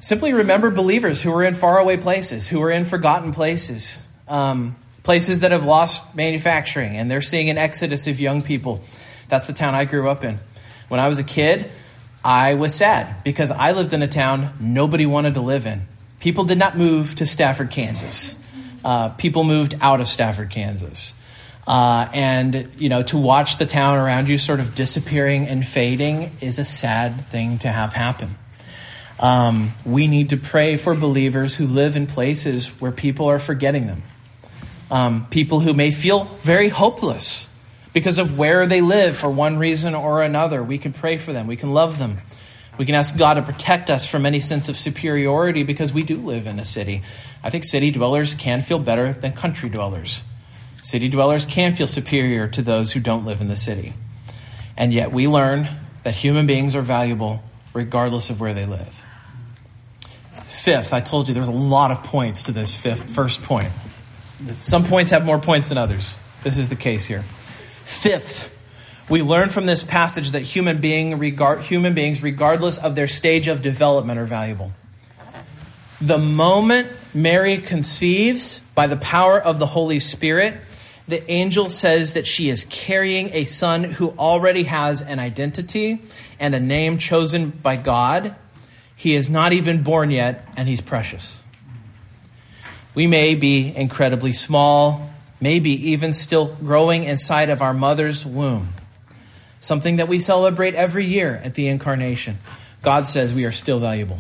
[0.01, 5.41] simply remember believers who are in faraway places, who are in forgotten places, um, places
[5.41, 8.81] that have lost manufacturing, and they're seeing an exodus of young people.
[9.29, 10.39] That's the town I grew up in.
[10.89, 11.71] When I was a kid,
[12.25, 15.83] I was sad because I lived in a town nobody wanted to live in.
[16.19, 18.37] People did not move to Stafford, Kansas.
[18.83, 21.13] Uh, people moved out of Stafford, Kansas.
[21.69, 26.31] Uh, and, you know, to watch the town around you sort of disappearing and fading
[26.41, 28.31] is a sad thing to have happen.
[29.21, 33.87] Um, we need to pray for believers who live in places where people are forgetting
[33.87, 34.03] them.
[34.91, 37.51] Um, people who may feel very hopeless
[37.93, 40.63] because of where they live for one reason or another.
[40.63, 42.17] We can pray for them, we can love them.
[42.79, 46.17] We can ask God to protect us from any sense of superiority because we do
[46.17, 47.03] live in a city.
[47.45, 50.23] I think city dwellers can feel better than country dwellers.
[50.89, 53.93] City dwellers can feel superior to those who don't live in the city.
[54.75, 55.69] And yet we learn
[56.03, 57.43] that human beings are valuable
[57.75, 59.05] regardless of where they live.
[60.47, 63.69] Fifth, I told you there's a lot of points to this fifth, first point.
[64.63, 66.19] Some points have more points than others.
[66.43, 67.21] This is the case here.
[67.21, 68.49] Fifth,
[69.11, 73.47] we learn from this passage that human, being regard, human beings, regardless of their stage
[73.47, 74.73] of development, are valuable.
[76.01, 80.63] The moment Mary conceives by the power of the Holy Spirit,
[81.09, 86.03] the angel says that she is carrying a son who already has an identity
[86.39, 88.35] and a name chosen by God.
[88.95, 91.43] He is not even born yet, and he's precious.
[92.95, 98.69] We may be incredibly small, maybe even still growing inside of our mother's womb.
[99.61, 102.37] Something that we celebrate every year at the incarnation.
[102.83, 104.19] God says we are still valuable.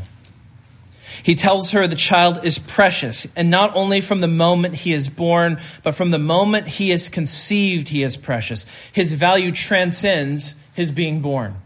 [1.22, 5.08] He tells her the child is precious, and not only from the moment he is
[5.08, 8.66] born, but from the moment he is conceived, he is precious.
[8.92, 11.56] His value transcends his being born.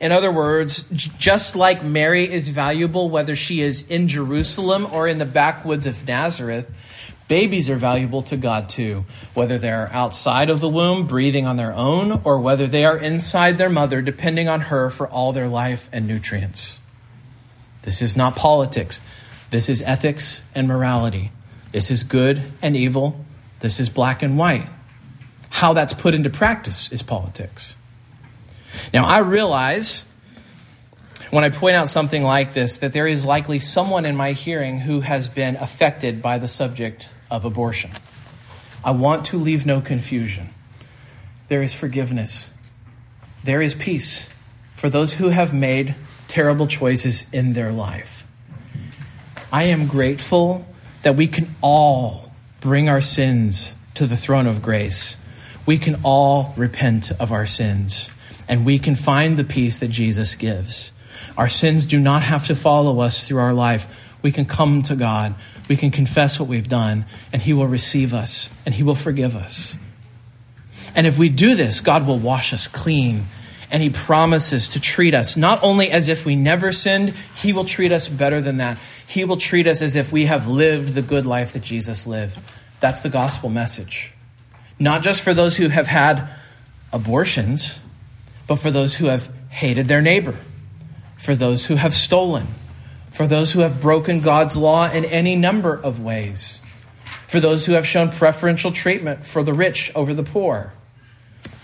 [0.00, 5.18] In other words, just like Mary is valuable, whether she is in Jerusalem or in
[5.18, 6.74] the backwoods of Nazareth,
[7.30, 11.72] Babies are valuable to God too, whether they're outside of the womb, breathing on their
[11.72, 15.88] own, or whether they are inside their mother, depending on her for all their life
[15.92, 16.79] and nutrients.
[17.82, 19.00] This is not politics.
[19.50, 21.30] This is ethics and morality.
[21.72, 23.24] This is good and evil.
[23.60, 24.68] This is black and white.
[25.50, 27.76] How that's put into practice is politics.
[28.94, 30.04] Now, I realize
[31.30, 34.80] when I point out something like this that there is likely someone in my hearing
[34.80, 37.90] who has been affected by the subject of abortion.
[38.84, 40.50] I want to leave no confusion.
[41.48, 42.52] There is forgiveness,
[43.42, 44.28] there is peace
[44.74, 45.94] for those who have made
[46.30, 48.26] terrible choices in their life.
[49.52, 50.66] I am grateful
[51.02, 55.16] that we can all bring our sins to the throne of grace.
[55.66, 58.10] We can all repent of our sins,
[58.48, 60.92] and we can find the peace that Jesus gives.
[61.36, 64.18] Our sins do not have to follow us through our life.
[64.22, 65.34] We can come to God
[65.70, 69.36] we can confess what we've done, and He will receive us and He will forgive
[69.36, 69.78] us.
[70.96, 73.22] And if we do this, God will wash us clean.
[73.70, 77.64] And He promises to treat us not only as if we never sinned, He will
[77.64, 78.78] treat us better than that.
[79.06, 82.38] He will treat us as if we have lived the good life that Jesus lived.
[82.80, 84.12] That's the gospel message.
[84.78, 86.28] Not just for those who have had
[86.92, 87.78] abortions,
[88.46, 90.36] but for those who have hated their neighbor,
[91.18, 92.46] for those who have stolen,
[93.10, 96.60] for those who have broken God's law in any number of ways,
[97.26, 100.72] for those who have shown preferential treatment for the rich over the poor.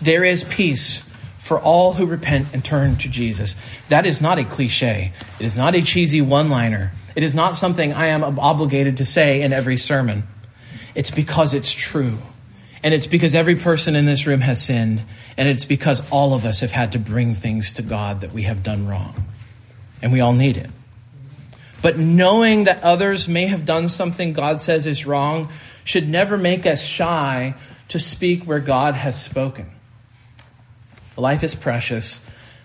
[0.00, 1.05] There is peace
[1.46, 3.54] for all who repent and turn to Jesus.
[3.88, 5.12] That is not a cliche.
[5.38, 6.92] It is not a cheesy one liner.
[7.14, 10.24] It is not something I am obligated to say in every sermon.
[10.94, 12.18] It's because it's true.
[12.82, 15.02] And it's because every person in this room has sinned.
[15.36, 18.42] And it's because all of us have had to bring things to God that we
[18.42, 19.14] have done wrong.
[20.02, 20.70] And we all need it.
[21.82, 25.48] But knowing that others may have done something God says is wrong
[25.84, 27.54] should never make us shy
[27.88, 29.66] to speak where God has spoken.
[31.16, 32.20] Life is precious.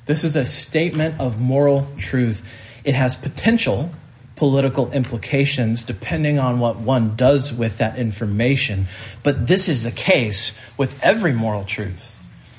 [0.06, 2.82] This is a statement of moral truth.
[2.84, 3.92] It has potential
[4.36, 8.88] political implications depending on what one does with that information.
[9.24, 12.18] But this is the case with every moral truth.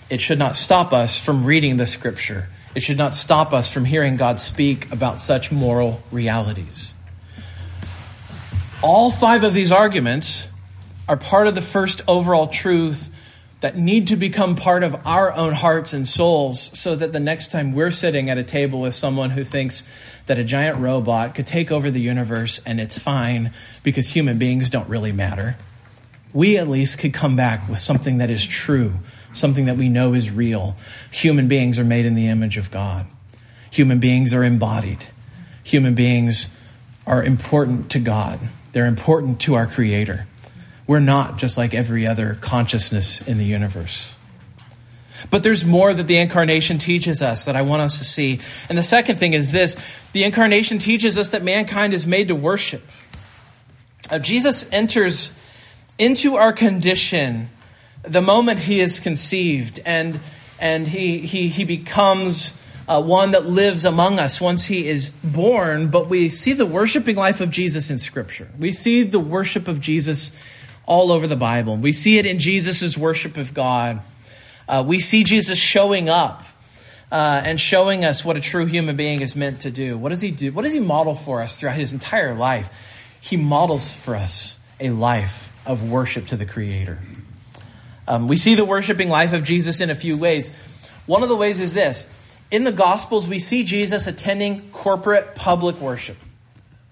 [0.09, 3.84] It should not stop us from reading the scripture it should not stop us from
[3.84, 6.95] hearing God speak about such moral realities.
[8.82, 10.49] All five of these arguments
[11.09, 13.11] are part of the first overall truth
[13.63, 17.53] that need to become part of our own hearts and souls so that the next
[17.53, 19.85] time we're sitting at a table with someone who thinks
[20.27, 23.53] that a giant robot could take over the universe and it's fine
[23.85, 25.57] because human beings don't really matter,
[26.33, 28.95] we at least could come back with something that is true,
[29.33, 30.75] something that we know is real.
[31.13, 33.07] Human beings are made in the image of God,
[33.71, 35.07] human beings are embodied,
[35.63, 36.53] human beings
[37.07, 38.41] are important to God,
[38.73, 40.27] they're important to our Creator.
[40.87, 44.14] We're not just like every other consciousness in the universe.
[45.30, 48.41] But there's more that the incarnation teaches us that I want us to see.
[48.68, 49.76] And the second thing is this
[50.12, 52.83] the incarnation teaches us that mankind is made to worship.
[54.11, 55.33] Uh, Jesus enters
[55.99, 57.49] into our condition
[58.03, 60.18] the moment he is conceived, and,
[60.61, 62.59] and he, he, he becomes
[62.89, 65.89] uh, one that lives among us once he is born.
[65.89, 68.49] But we see the worshiping life of Jesus in Scripture.
[68.59, 70.37] We see the worship of Jesus
[70.93, 71.74] all over the Bible.
[71.78, 74.03] We see it in Jesus' worship of God.
[74.68, 76.43] Uh, we see Jesus showing up
[77.11, 79.97] uh, and showing us what a true human being is meant to do.
[79.97, 80.53] What does he do?
[80.53, 83.18] What does he model for us throughout his entire life?
[83.22, 86.99] He models for us a life of worship to the Creator.
[88.07, 90.53] Um, we see the worshiping life of Jesus in a few ways.
[91.07, 95.80] One of the ways is this in the Gospels, we see Jesus attending corporate public
[95.80, 96.18] worship.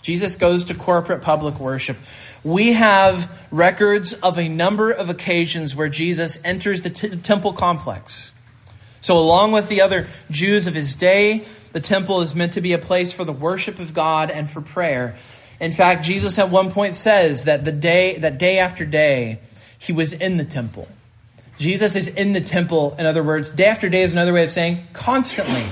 [0.02, 1.96] Jesus goes to corporate public worship.
[2.42, 8.32] We have records of a number of occasions where Jesus enters the t- temple complex.
[9.02, 12.72] So, along with the other Jews of his day, the temple is meant to be
[12.72, 15.14] a place for the worship of God and for prayer.
[15.60, 19.40] In fact, Jesus at one point says that the day that day after day
[19.78, 20.88] he was in the temple.
[21.58, 24.50] Jesus is in the temple, in other words, day after day is another way of
[24.50, 25.64] saying constantly.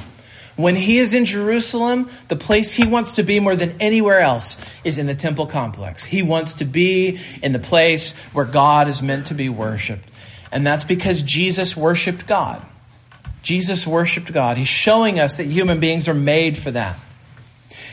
[0.59, 4.61] When he is in Jerusalem, the place he wants to be more than anywhere else
[4.83, 6.05] is in the temple complex.
[6.05, 10.09] He wants to be in the place where God is meant to be worshiped.
[10.51, 12.61] And that's because Jesus worshiped God.
[13.41, 14.57] Jesus worshiped God.
[14.57, 16.99] He's showing us that human beings are made for that.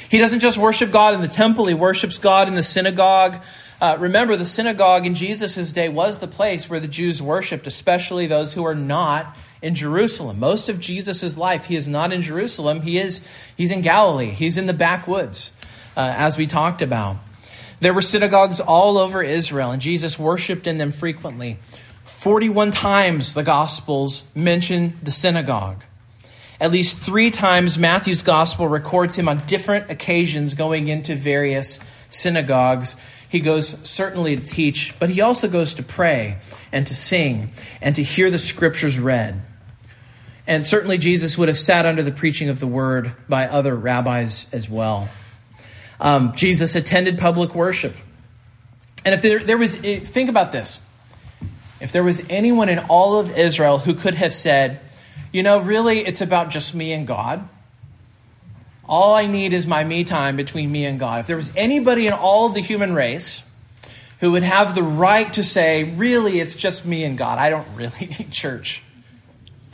[0.09, 3.36] He doesn't just worship God in the temple, he worships God in the synagogue.
[3.80, 8.26] Uh, remember, the synagogue in Jesus' day was the place where the Jews worshiped, especially
[8.26, 10.39] those who are not in Jerusalem.
[10.39, 12.82] Most of Jesus' life, he is not in Jerusalem.
[12.82, 13.28] He is,
[13.58, 14.32] he's in Galilee.
[14.32, 15.51] He's in the backwoods,
[15.97, 17.18] uh, as we talked about.
[17.80, 21.58] There were synagogues all over Israel, and Jesus worshiped in them frequently.
[22.03, 25.84] 41 times the Gospels mention the synagogue.
[26.60, 31.80] At least three times Matthew's Gospel records him on different occasions going into various
[32.10, 32.95] synagogues.
[33.36, 36.38] He goes certainly to teach, but he also goes to pray
[36.71, 37.49] and to sing
[37.81, 39.41] and to hear the scriptures read.
[40.47, 44.47] And certainly Jesus would have sat under the preaching of the word by other rabbis
[44.53, 45.09] as well.
[45.99, 47.97] Um, Jesus attended public worship.
[49.03, 50.81] And if there, there was, eh, think about this.
[51.81, 54.79] If there was anyone in all of Israel who could have said,
[55.33, 57.45] you know, really, it's about just me and God.
[58.88, 61.21] All I need is my me time between me and God.
[61.21, 63.43] If there was anybody in all of the human race
[64.19, 67.67] who would have the right to say, really, it's just me and God, I don't
[67.75, 68.81] really need church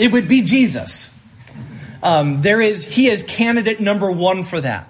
[0.02, 1.16] it would be Jesus.
[2.02, 4.90] Um, there is, he is candidate number one for that.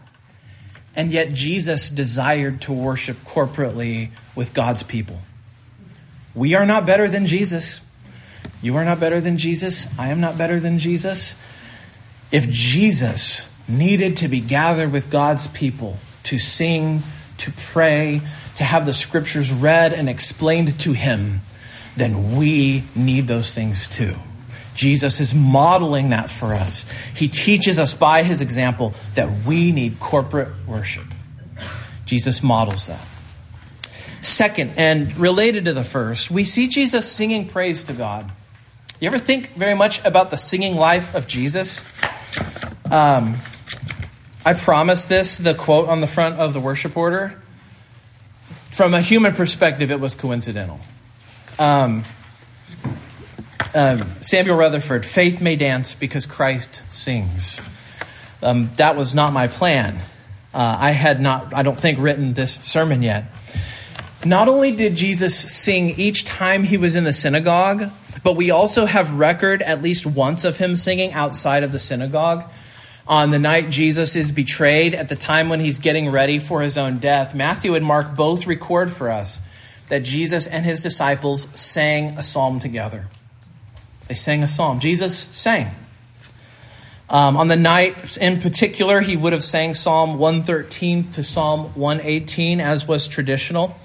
[0.95, 5.19] And yet, Jesus desired to worship corporately with God's people.
[6.34, 7.82] We are not better than Jesus.
[8.61, 9.88] You are not better than Jesus.
[9.99, 11.36] I am not better than Jesus.
[12.32, 17.01] If Jesus needed to be gathered with God's people to sing,
[17.38, 18.22] to pray,
[18.57, 21.41] to have the scriptures read and explained to him,
[21.95, 24.15] then we need those things too.
[24.76, 26.89] Jesus is modeling that for us.
[27.15, 31.05] He teaches us by his example that we need corporate worship.
[32.05, 33.05] Jesus models that.
[34.24, 38.32] Second, and related to the first, we see Jesus singing praise to God.
[38.99, 41.84] You ever think very much about the singing life of Jesus?
[42.91, 43.36] Um,
[44.44, 47.39] I promise this, the quote on the front of the worship order.
[48.72, 50.80] From a human perspective, it was coincidental.
[51.60, 52.04] Um,
[53.76, 57.62] um, Samuel Rutherford, faith may dance because Christ sings.
[58.42, 59.98] Um, that was not my plan.
[60.54, 63.26] Uh, I had not, I don't think, written this sermon yet.
[64.26, 67.92] Not only did Jesus sing each time he was in the synagogue,
[68.24, 72.44] but we also have record at least once of him singing outside of the synagogue.
[73.12, 76.78] On the night Jesus is betrayed, at the time when he's getting ready for his
[76.78, 79.41] own death, Matthew and Mark both record for us
[79.89, 83.07] that Jesus and his disciples sang a psalm together.
[84.07, 84.80] They sang a psalm.
[84.80, 85.72] Jesus sang.
[87.09, 92.62] Um, on the night in particular, he would have sang Psalm 113 to Psalm 118,
[92.62, 93.76] as was traditional.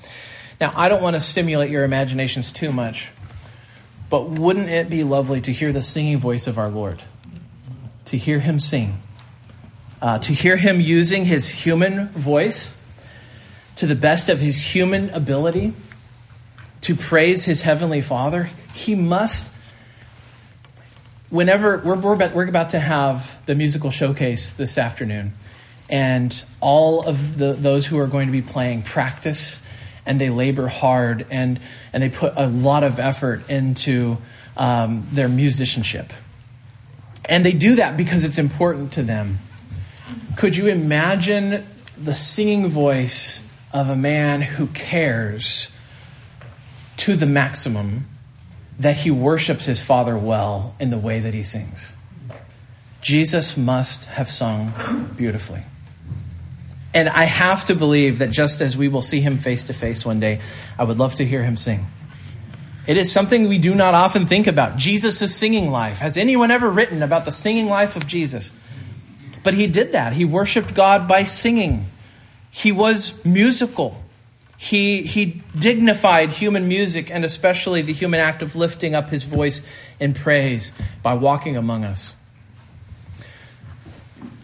[0.61, 3.11] Now, I don't want to stimulate your imaginations too much,
[4.09, 7.03] but wouldn't it be lovely to hear the singing voice of our Lord?
[8.05, 8.99] To hear him sing,
[10.03, 12.77] uh, to hear him using his human voice
[13.77, 15.73] to the best of his human ability
[16.83, 18.51] to praise his heavenly Father.
[18.75, 19.51] He must
[21.31, 25.33] whenever we're, we're, about, to have the musical showcase this afternoon,
[25.91, 29.63] and all of the, those who are going to be playing practice
[30.05, 31.61] and they labor hard and,
[31.93, 34.17] and they put a lot of effort into
[34.57, 36.13] um, their musicianship.
[37.29, 39.39] And they do that because it's important to them.
[40.37, 41.65] Could you imagine
[41.97, 43.43] the singing voice
[43.73, 45.71] of a man who cares
[46.97, 48.05] to the maximum
[48.79, 51.97] that he worships his Father well in the way that he sings.
[53.01, 54.73] Jesus must have sung
[55.17, 55.63] beautifully.
[56.93, 60.05] And I have to believe that just as we will see him face to face
[60.05, 60.41] one day,
[60.79, 61.87] I would love to hear him sing.
[62.87, 64.77] It is something we do not often think about.
[64.77, 65.99] Jesus' singing life.
[65.99, 68.53] Has anyone ever written about the singing life of Jesus?
[69.47, 70.15] But he did that.
[70.15, 71.87] He worshiped God by singing.
[72.51, 74.03] He was musical.
[74.59, 79.63] He, he dignified human music and especially the human act of lifting up his voice
[80.01, 82.17] in praise by walking among us.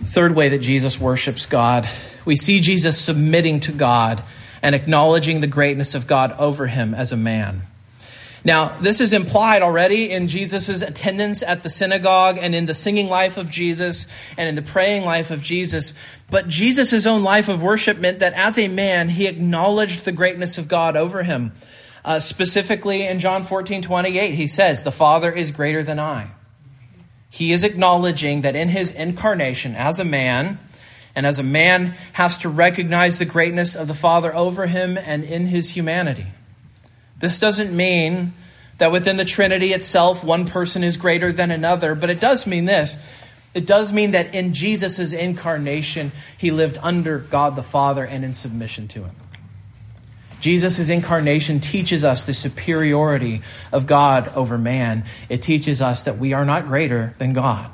[0.05, 1.89] Third way that Jesus worships God,
[2.25, 4.23] we see Jesus submitting to God
[4.63, 7.63] and acknowledging the greatness of God over him as a man.
[8.45, 13.09] Now, this is implied already in Jesus' attendance at the synagogue and in the singing
[13.09, 15.95] life of Jesus and in the praying life of Jesus.
[16.29, 20.59] But Jesus' own life of worship meant that as a man, he acknowledged the greatness
[20.59, 21.53] of God over him.
[22.05, 26.33] Uh, specifically in John 14 28, he says, The Father is greater than I.
[27.31, 30.59] He is acknowledging that in his incarnation as a man,
[31.15, 35.23] and as a man has to recognize the greatness of the Father over him and
[35.23, 36.27] in his humanity.
[37.23, 38.33] This doesn't mean
[38.79, 42.65] that within the Trinity itself, one person is greater than another, but it does mean
[42.65, 42.97] this.
[43.55, 48.35] It does mean that in Jesus' incarnation, he lived under God the Father and in
[48.35, 49.15] submission to him.
[50.41, 53.43] Jesus' incarnation teaches us the superiority
[53.73, 55.05] of God over man.
[55.29, 57.71] It teaches us that we are not greater than God.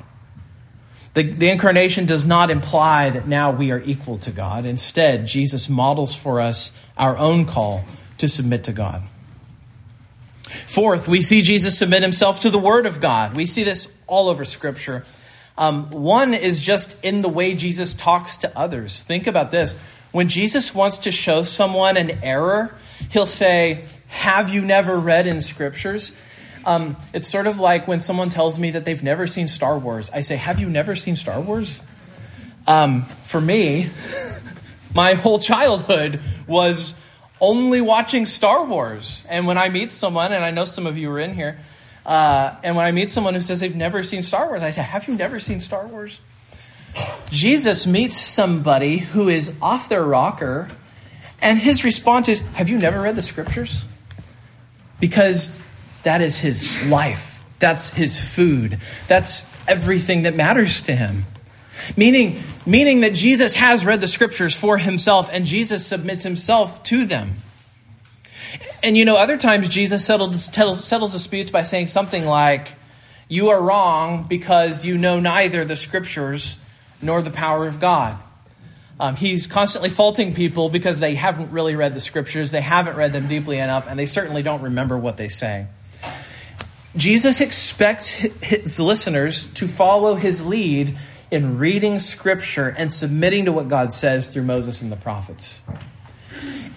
[1.15, 4.67] The, the incarnation does not imply that now we are equal to God.
[4.67, 7.83] Instead, Jesus models for us our own call
[8.19, 9.01] to submit to God.
[10.49, 13.35] Fourth, we see Jesus submit himself to the Word of God.
[13.35, 15.05] We see this all over Scripture.
[15.59, 19.03] Um, one is just in the way Jesus talks to others.
[19.03, 19.77] Think about this.
[20.11, 22.73] When Jesus wants to show someone an error,
[23.11, 26.13] he'll say, Have you never read in Scriptures?
[26.65, 30.09] Um, it's sort of like when someone tells me that they've never seen Star Wars.
[30.11, 31.79] I say, Have you never seen Star Wars?
[32.65, 33.87] Um, for me,
[34.95, 36.99] my whole childhood was
[37.41, 39.23] only watching Star Wars.
[39.29, 41.57] And when I meet someone, and I know some of you are in here,
[42.05, 44.81] uh, and when I meet someone who says they've never seen Star Wars, I say,
[44.81, 46.21] Have you never seen Star Wars?
[47.29, 50.67] Jesus meets somebody who is off their rocker,
[51.41, 53.85] and his response is, Have you never read the scriptures?
[54.99, 55.55] Because
[56.03, 61.25] that is his life, that's his food, that's everything that matters to him.
[61.97, 67.05] Meaning, meaning that Jesus has read the scriptures for himself and Jesus submits himself to
[67.05, 67.35] them.
[68.83, 72.73] And you know, other times Jesus settles, settles disputes by saying something like,
[73.27, 76.63] You are wrong because you know neither the scriptures
[77.01, 78.17] nor the power of God.
[78.99, 83.13] Um, he's constantly faulting people because they haven't really read the scriptures, they haven't read
[83.13, 85.67] them deeply enough, and they certainly don't remember what they say.
[86.97, 88.11] Jesus expects
[88.43, 90.97] his listeners to follow his lead
[91.31, 95.61] in reading Scripture and submitting to what God says through Moses and the prophets.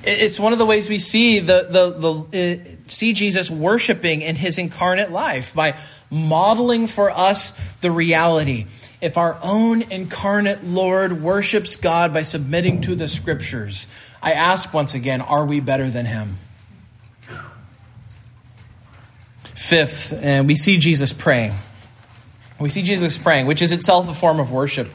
[0.05, 4.35] It's one of the ways we see the, the, the uh, see Jesus worshiping in
[4.35, 5.77] his incarnate life by
[6.11, 8.67] modeling for us the reality.
[9.01, 13.87] If our own incarnate Lord worships God by submitting to the Scriptures,
[14.21, 16.39] I ask once again, are we better than him?
[19.41, 21.53] Fifth, and we see Jesus praying.
[22.63, 24.89] We see Jesus praying, which is itself a form of worship.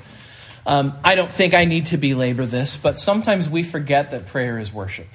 [0.65, 4.59] Um, I don't think I need to belabor this, but sometimes we forget that prayer
[4.59, 5.07] is worship.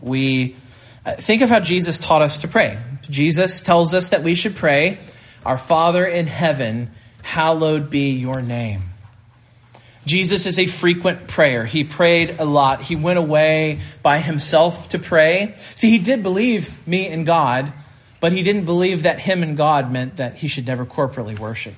[0.00, 0.56] We
[1.04, 2.78] uh, think of how Jesus taught us to pray.
[3.08, 4.98] Jesus tells us that we should pray,
[5.44, 6.90] Our Father in heaven,
[7.22, 8.80] hallowed be your name.
[10.04, 11.64] Jesus is a frequent prayer.
[11.64, 12.82] He prayed a lot.
[12.82, 15.52] He went away by himself to pray.
[15.54, 17.72] See, he did believe me in God,
[18.22, 21.74] but he didn't believe that him and God meant that he should never corporately worship.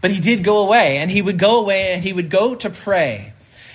[0.00, 2.70] But he did go away, and he would go away and he would go to
[2.70, 3.32] pray.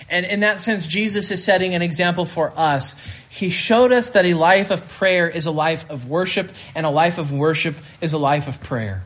[0.10, 2.96] And in that sense, Jesus is setting an example for us.
[3.30, 6.90] He showed us that a life of prayer is a life of worship, and a
[6.90, 9.04] life of worship is a life of prayer.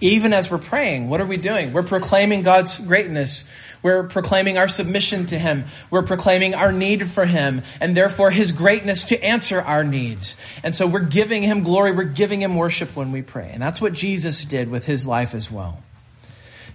[0.00, 1.74] Even as we're praying, what are we doing?
[1.74, 3.48] We're proclaiming God's greatness.
[3.82, 5.64] We're proclaiming our submission to Him.
[5.90, 10.36] We're proclaiming our need for Him, and therefore His greatness to answer our needs.
[10.64, 13.50] And so we're giving Him glory, we're giving Him worship when we pray.
[13.52, 15.82] And that's what Jesus did with His life as well.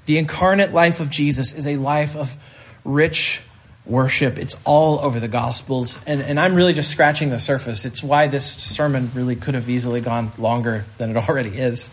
[0.05, 2.38] The incarnate life of Jesus is a life of
[2.84, 3.41] rich
[3.86, 4.38] worship.
[4.38, 6.03] It's all over the Gospels.
[6.05, 7.86] And, and I'm really just scratching the surface.
[7.86, 11.89] It's why this sermon really could have easily gone longer than it already is.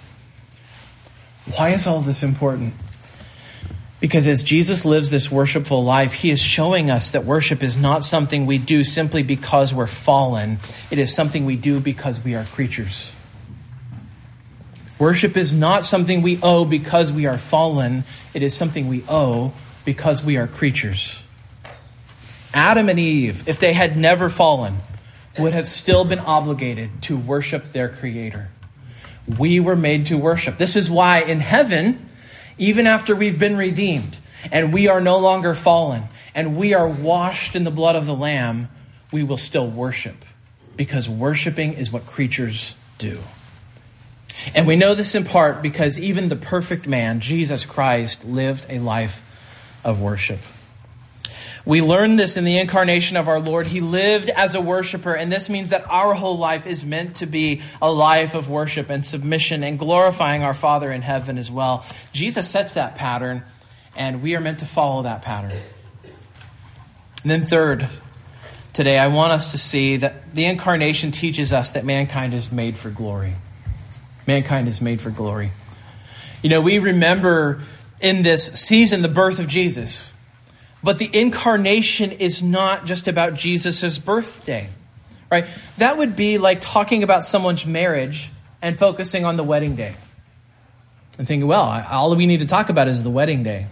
[1.57, 2.75] Why is all this important?
[4.01, 8.03] Because as Jesus lives this worshipful life, he is showing us that worship is not
[8.03, 10.59] something we do simply because we're fallen,
[10.91, 13.15] it is something we do because we are creatures.
[14.99, 19.53] Worship is not something we owe because we are fallen, it is something we owe
[19.85, 21.23] because we are creatures.
[22.55, 24.75] Adam and Eve, if they had never fallen,
[25.39, 28.51] would have still been obligated to worship their Creator.
[29.39, 30.57] We were made to worship.
[30.57, 32.07] This is why in heaven,
[32.59, 34.19] even after we've been redeemed
[34.51, 36.05] and we are no longer fallen
[36.35, 38.69] and we are washed in the blood of the Lamb,
[39.13, 40.25] we will still worship
[40.77, 43.19] because worshiping is what creatures do.
[44.55, 48.79] And we know this in part because even the perfect man, Jesus Christ, lived a
[48.81, 50.41] life of worship.
[51.65, 53.67] We learn this in the incarnation of our Lord.
[53.67, 57.27] He lived as a worshiper, and this means that our whole life is meant to
[57.27, 61.87] be a life of worship and submission and glorifying our Father in heaven as well.
[62.13, 63.45] Jesus sets that pattern,
[63.97, 65.53] and we are meant to follow that pattern.
[67.23, 67.89] And then, third,
[68.73, 72.77] today, I want us to see that the incarnation teaches us that mankind is made
[72.77, 73.35] for glory.
[74.27, 75.53] Mankind is made for glory.
[76.43, 77.61] You know, we remember
[78.01, 80.12] in this season the birth of Jesus.
[80.83, 84.69] But the incarnation is not just about Jesus' birthday,
[85.31, 85.47] right?
[85.79, 88.31] That would be like talking about someone's marriage
[88.61, 89.95] and focusing on the wedding day.
[91.19, 93.67] And thinking, well, all we need to talk about is the wedding day.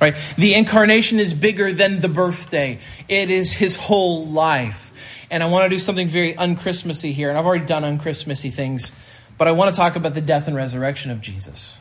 [0.00, 0.16] Right?
[0.36, 2.78] The incarnation is bigger than the birthday.
[3.08, 4.88] It is his whole life.
[5.30, 8.90] And I want to do something very unchristmassy here, and I've already done unchristmassy things,
[9.38, 11.78] but I want to talk about the death and resurrection of Jesus.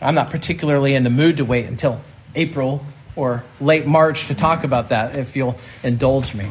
[0.00, 2.00] I'm not particularly in the mood to wait until
[2.34, 2.84] April
[3.16, 6.50] or late March to talk about that, if you'll indulge me.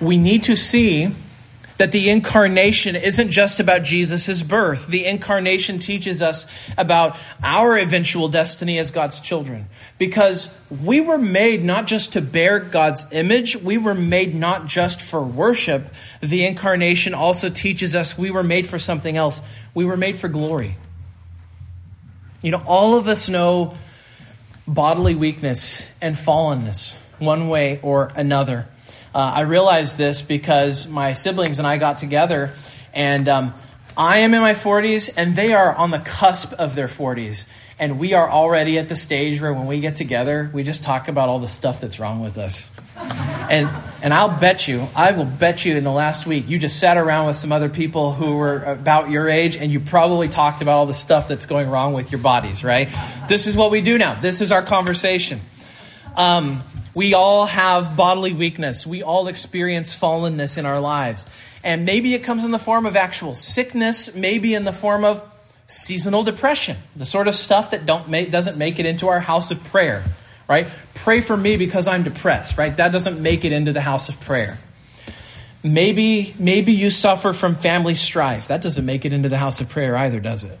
[0.00, 1.10] We need to see
[1.76, 4.86] that the incarnation isn't just about Jesus' birth.
[4.86, 9.66] The incarnation teaches us about our eventual destiny as God's children.
[9.98, 15.02] Because we were made not just to bear God's image, we were made not just
[15.02, 15.90] for worship.
[16.20, 19.40] The incarnation also teaches us we were made for something else.
[19.74, 20.76] We were made for glory.
[22.40, 23.74] You know, all of us know
[24.66, 28.68] bodily weakness and fallenness one way or another.
[29.14, 32.52] Uh, I realize this because my siblings and I got together,
[32.92, 33.54] and um,
[33.96, 37.46] I am in my 40s, and they are on the cusp of their 40s.
[37.78, 41.08] And we are already at the stage where when we get together, we just talk
[41.08, 42.70] about all the stuff that's wrong with us.
[42.96, 43.68] And,
[44.02, 46.96] and I'll bet you, I will bet you in the last week, you just sat
[46.96, 50.78] around with some other people who were about your age and you probably talked about
[50.78, 52.88] all the stuff that's going wrong with your bodies, right?
[53.28, 54.14] This is what we do now.
[54.14, 55.40] This is our conversation.
[56.16, 56.62] Um,
[56.94, 58.86] we all have bodily weakness.
[58.86, 61.28] We all experience fallenness in our lives.
[61.64, 65.30] And maybe it comes in the form of actual sickness, maybe in the form of
[65.66, 69.50] seasonal depression, the sort of stuff that don't make, doesn't make it into our house
[69.50, 70.04] of prayer
[70.48, 70.66] right?
[70.94, 72.76] Pray for me because I'm depressed, right?
[72.76, 74.58] That doesn't make it into the house of prayer.
[75.62, 78.48] Maybe, maybe you suffer from family strife.
[78.48, 80.58] That doesn't make it into the house of prayer either, does it?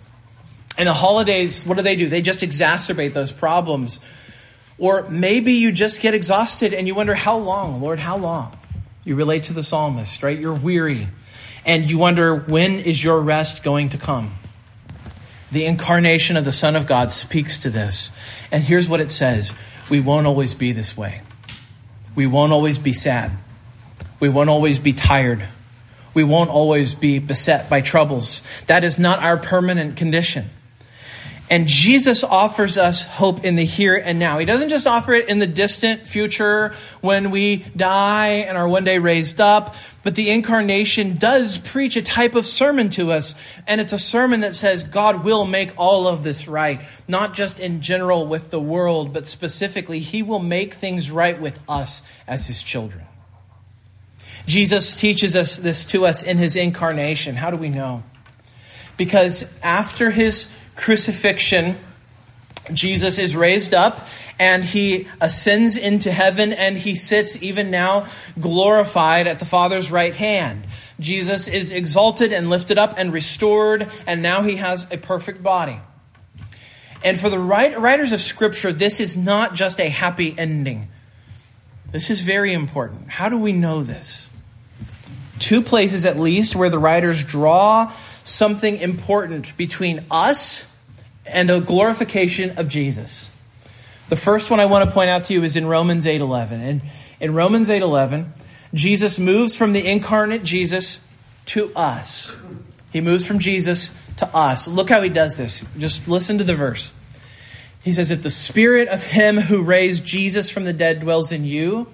[0.78, 2.08] And the holidays, what do they do?
[2.08, 4.00] They just exacerbate those problems.
[4.78, 8.56] Or maybe you just get exhausted and you wonder, how long, Lord, how long?
[9.04, 10.38] You relate to the psalmist, right?
[10.38, 11.06] You're weary.
[11.66, 14.32] And you wonder, when is your rest going to come?
[15.52, 18.10] The incarnation of the Son of God speaks to this.
[18.50, 19.54] And here's what it says
[19.90, 21.20] we won't always be this way.
[22.16, 23.32] We won't always be sad.
[24.20, 25.44] We won't always be tired.
[26.14, 28.42] We won't always be beset by troubles.
[28.66, 30.50] That is not our permanent condition.
[31.50, 34.38] And Jesus offers us hope in the here and now.
[34.38, 38.84] He doesn't just offer it in the distant future when we die and are one
[38.84, 39.74] day raised up,
[40.04, 43.34] but the incarnation does preach a type of sermon to us.
[43.66, 46.80] And it's a sermon that says God will make all of this right.
[47.08, 51.58] Not just in general with the world, but specifically, He will make things right with
[51.68, 53.06] us as His children.
[54.46, 57.36] Jesus teaches us this to us in His incarnation.
[57.36, 58.02] How do we know?
[58.98, 61.76] Because after His crucifixion,
[62.72, 64.06] Jesus is raised up
[64.38, 68.06] and he ascends into heaven and he sits even now
[68.40, 70.64] glorified at the Father's right hand.
[70.98, 75.78] Jesus is exalted and lifted up and restored, and now he has a perfect body.
[77.02, 80.88] And for the writers of Scripture, this is not just a happy ending.
[81.90, 83.10] This is very important.
[83.10, 84.30] How do we know this?
[85.38, 87.92] Two places, at least, where the writers draw
[88.22, 90.66] something important between us
[91.26, 93.30] and the glorification of Jesus.
[94.08, 96.60] The first one I want to point out to you is in Romans 8:11.
[96.60, 96.80] And
[97.20, 98.32] in Romans 8:11,
[98.74, 101.00] Jesus moves from the incarnate Jesus
[101.46, 102.32] to us.
[102.92, 104.68] He moves from Jesus to us.
[104.68, 105.64] Look how he does this.
[105.78, 106.92] Just listen to the verse.
[107.82, 111.44] He says, If the spirit of him who raised Jesus from the dead dwells in
[111.44, 111.86] you,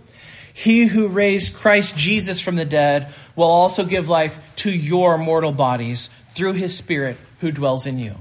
[0.53, 5.53] he who raised Christ Jesus from the dead will also give life to your mortal
[5.53, 8.16] bodies through his spirit who dwells in you.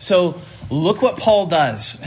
[0.00, 0.40] So
[0.70, 1.98] look what Paul does.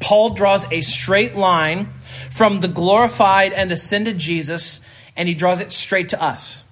[0.00, 1.86] Paul draws a straight line
[2.30, 4.80] from the glorified and ascended Jesus,
[5.16, 6.64] and he draws it straight to us.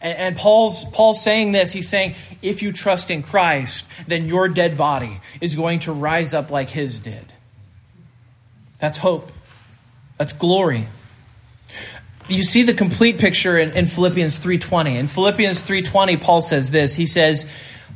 [0.00, 1.72] And, and, Paul's, Paul's saying this.
[1.72, 6.32] He's saying, if you trust in Christ, then your dead body is going to rise
[6.32, 7.26] up like his did.
[8.78, 9.32] That's hope.
[10.16, 10.86] That's glory.
[12.28, 14.96] You see the complete picture in, in Philippians 3.20.
[14.96, 16.94] In Philippians 3.20, Paul says this.
[16.94, 17.50] He says,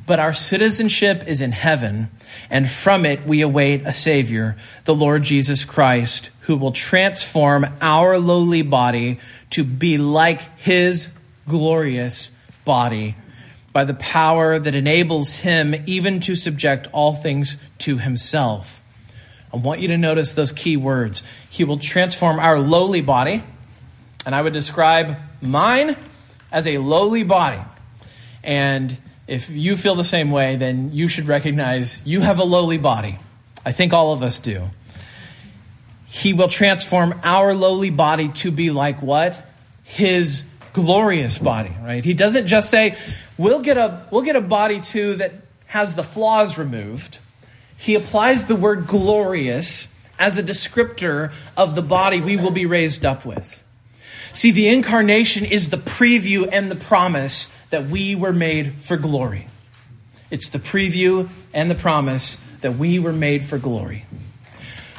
[0.07, 2.09] but our citizenship is in heaven,
[2.50, 8.18] and from it we await a Savior, the Lord Jesus Christ, who will transform our
[8.18, 11.12] lowly body to be like his
[11.48, 12.30] glorious
[12.64, 13.14] body
[13.72, 18.82] by the power that enables him even to subject all things to himself.
[19.53, 21.22] I want you to notice those key words.
[21.50, 23.42] He will transform our lowly body,
[24.24, 25.96] and I would describe mine
[26.50, 27.61] as a lowly body.
[28.42, 28.96] And
[29.33, 33.18] if you feel the same way, then you should recognize you have a lowly body.
[33.64, 34.68] I think all of us do.
[36.07, 39.43] He will transform our lowly body to be like what?
[39.85, 42.05] His glorious body, right?
[42.05, 42.95] He doesn't just say,
[43.39, 45.33] we'll get a, we'll get a body too that
[45.68, 47.18] has the flaws removed.
[47.78, 53.07] He applies the word glorious as a descriptor of the body we will be raised
[53.07, 53.64] up with.
[54.35, 59.47] See, the incarnation is the preview and the promise that we were made for glory.
[60.31, 64.05] It's the preview and the promise that we were made for glory.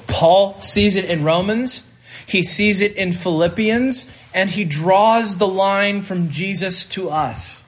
[0.07, 1.83] Paul sees it in Romans,
[2.27, 7.63] he sees it in Philippians, and he draws the line from Jesus to us.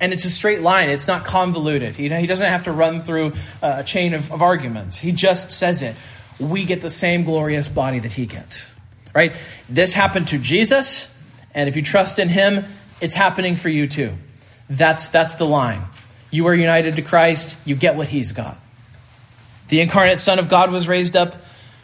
[0.00, 1.96] And it's a straight line, it's not convoluted.
[1.96, 4.98] He, doesn't have to run through uh, a chain of, of arguments.
[4.98, 5.96] He just says it.
[6.40, 8.74] We get the same glorious body that he gets.
[9.12, 9.32] Right?
[9.68, 11.08] This happened to Jesus,
[11.52, 12.64] and if you trust in him,
[13.02, 14.12] it's happening for you too.
[14.70, 15.82] That's, that's the line.
[16.30, 18.56] You are united to Christ, you get what he's got.
[19.68, 21.34] The incarnate Son of God was raised up,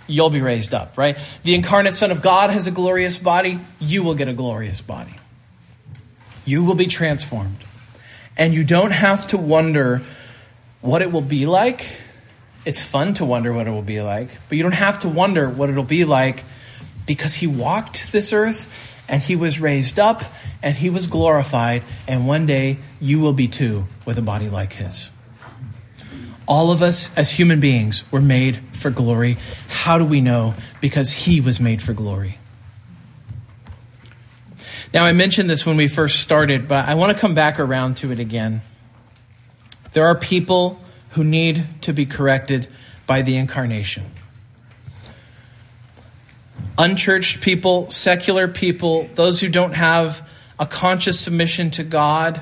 [0.07, 1.19] you'll be raised up, right?
[1.43, 5.15] The incarnate Son of God has a glorious body, you will get a glorious body.
[6.47, 7.65] You will be transformed.
[8.39, 10.01] And you don't have to wonder
[10.81, 11.85] what it will be like.
[12.65, 15.51] It's fun to wonder what it will be like, but you don't have to wonder
[15.51, 16.45] what it'll be like
[17.07, 20.23] because he walked this earth and he was raised up
[20.63, 24.75] and he was glorified, and one day you will be too with a body like
[24.75, 25.11] his.
[26.47, 29.37] All of us as human beings were made for glory.
[29.69, 30.55] How do we know?
[30.81, 32.39] Because he was made for glory.
[34.95, 37.99] Now, I mentioned this when we first started, but I want to come back around
[37.99, 38.63] to it again.
[39.93, 40.81] There are people
[41.11, 42.69] who need to be corrected
[43.07, 44.05] by the incarnation
[46.79, 50.27] unchurched people, secular people, those who don't have
[50.59, 52.41] a conscious submission to God,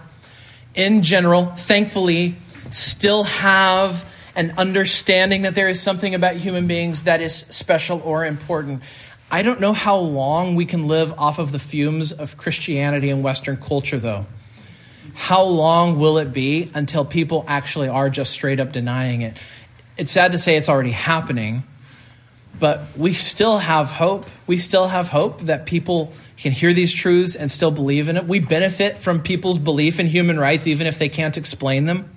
[0.75, 2.37] in general, thankfully,
[2.71, 8.25] still have an understanding that there is something about human beings that is special or
[8.27, 8.83] important.
[9.31, 13.25] I don't know how long we can live off of the fumes of Christianity and
[13.25, 14.27] Western culture, though.
[15.15, 19.37] How long will it be until people actually are just straight up denying it?
[19.97, 21.63] It's sad to say it's already happening
[22.59, 24.27] but we still have hope.
[24.47, 28.25] We still have hope that people can hear these truths and still believe in it.
[28.25, 32.11] We benefit from people's belief in human rights, even if they can't explain them.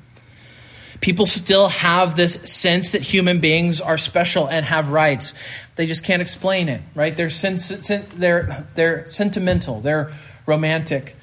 [1.01, 5.33] People still have this sense that human beings are special and have rights.
[5.77, 7.15] They just can't explain it, right?
[7.15, 10.11] They're, they're, they're sentimental, they're
[10.45, 11.15] romantic.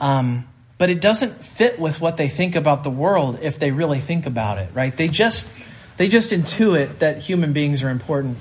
[0.00, 0.46] Um,
[0.76, 4.26] but it doesn't fit with what they think about the world if they really think
[4.26, 4.94] about it, right?
[4.94, 5.48] They just,
[5.96, 8.36] they just intuit that human beings are important.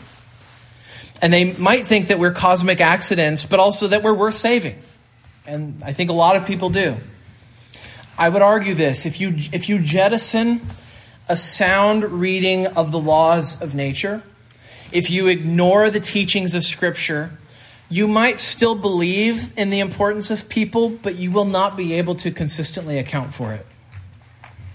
[1.21, 4.75] And they might think that we're cosmic accidents, but also that we're worth saving.
[5.45, 6.95] And I think a lot of people do.
[8.17, 10.61] I would argue this if you, if you jettison
[11.29, 14.23] a sound reading of the laws of nature,
[14.91, 17.31] if you ignore the teachings of Scripture,
[17.89, 22.15] you might still believe in the importance of people, but you will not be able
[22.15, 23.65] to consistently account for it.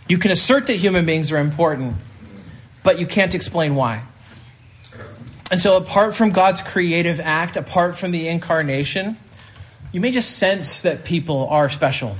[0.09, 1.95] You can assert that human beings are important,
[2.83, 4.03] but you can't explain why.
[5.51, 9.17] And so, apart from God's creative act, apart from the incarnation,
[9.93, 12.17] you may just sense that people are special.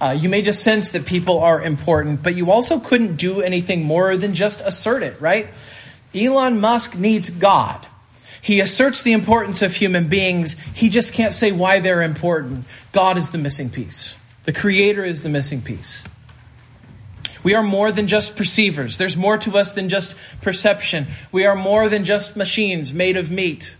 [0.00, 3.84] Uh, you may just sense that people are important, but you also couldn't do anything
[3.84, 5.48] more than just assert it, right?
[6.14, 7.86] Elon Musk needs God.
[8.42, 10.58] He asserts the importance of human beings.
[10.74, 12.64] He just can't say why they're important.
[12.92, 16.04] God is the missing piece, the Creator is the missing piece.
[17.46, 18.98] We are more than just perceivers.
[18.98, 21.06] There's more to us than just perception.
[21.30, 23.76] We are more than just machines made of meat.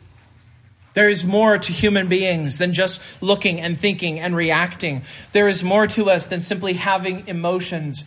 [0.94, 5.02] There is more to human beings than just looking and thinking and reacting.
[5.32, 8.04] There is more to us than simply having emotions.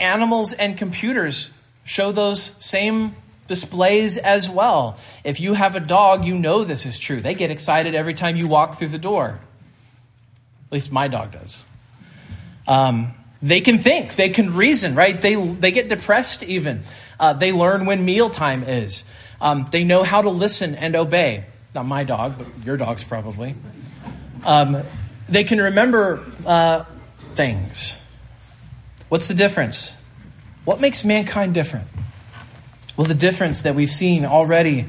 [0.00, 1.52] Animals and computers
[1.84, 3.14] show those same
[3.46, 4.98] displays as well.
[5.22, 7.20] If you have a dog, you know this is true.
[7.20, 9.38] They get excited every time you walk through the door.
[10.66, 11.64] At least my dog does.
[12.66, 15.20] Um, they can think, they can reason, right?
[15.20, 16.80] They, they get depressed even.
[17.18, 19.04] Uh, they learn when mealtime is.
[19.40, 21.44] Um, they know how to listen and obey.
[21.74, 23.54] Not my dog, but your dog's probably.
[24.44, 24.82] Um,
[25.28, 26.84] they can remember uh,
[27.34, 27.96] things.
[29.08, 29.96] What's the difference?
[30.64, 31.86] What makes mankind different?
[32.96, 34.86] Well, the difference that we've seen already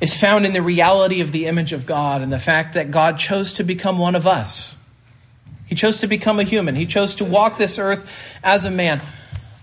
[0.00, 3.18] is found in the reality of the image of God and the fact that God
[3.18, 4.75] chose to become one of us.
[5.66, 6.74] He chose to become a human.
[6.76, 9.00] He chose to walk this earth as a man.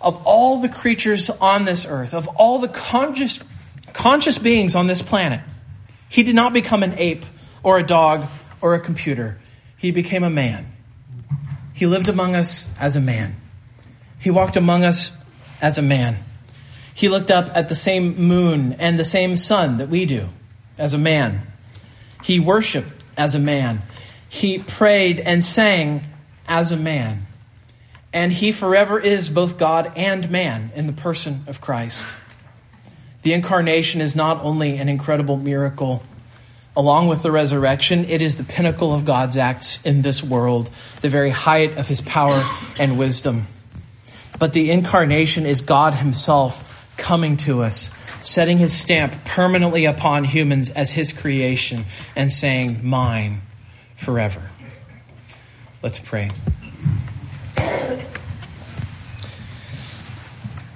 [0.01, 3.39] Of all the creatures on this earth, of all the conscious,
[3.93, 5.39] conscious beings on this planet,
[6.09, 7.23] he did not become an ape
[7.63, 8.25] or a dog
[8.61, 9.39] or a computer.
[9.77, 10.67] He became a man.
[11.73, 13.35] He lived among us as a man.
[14.19, 15.17] He walked among us
[15.61, 16.17] as a man.
[16.93, 20.29] He looked up at the same moon and the same sun that we do
[20.77, 21.41] as a man.
[22.23, 23.81] He worshiped as a man
[24.33, 26.01] he prayed and sang
[26.47, 27.21] as a man.
[28.11, 32.19] And he forever is both God and man in the person of Christ.
[33.21, 36.01] The incarnation is not only an incredible miracle,
[36.75, 40.71] along with the resurrection, it is the pinnacle of God's acts in this world,
[41.01, 42.43] the very height of his power
[42.79, 43.45] and wisdom.
[44.39, 47.91] But the incarnation is God himself coming to us,
[48.27, 53.41] setting his stamp permanently upon humans as his creation, and saying, Mine
[54.03, 54.41] forever.
[55.81, 56.29] Let's pray.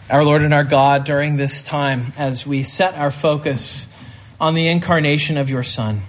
[0.10, 3.90] Our Lord and our God, during this time, as we set our focus
[4.40, 6.02] on the incarnation of your Son,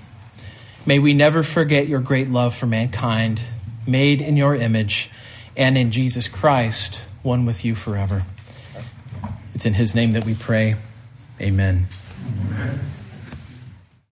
[0.86, 3.42] may we never forget your great love for mankind,
[3.86, 5.10] made in your image,
[5.56, 8.22] and in Jesus Christ, one with you forever.
[9.54, 10.76] It's in his name that we pray.
[11.40, 11.86] Amen.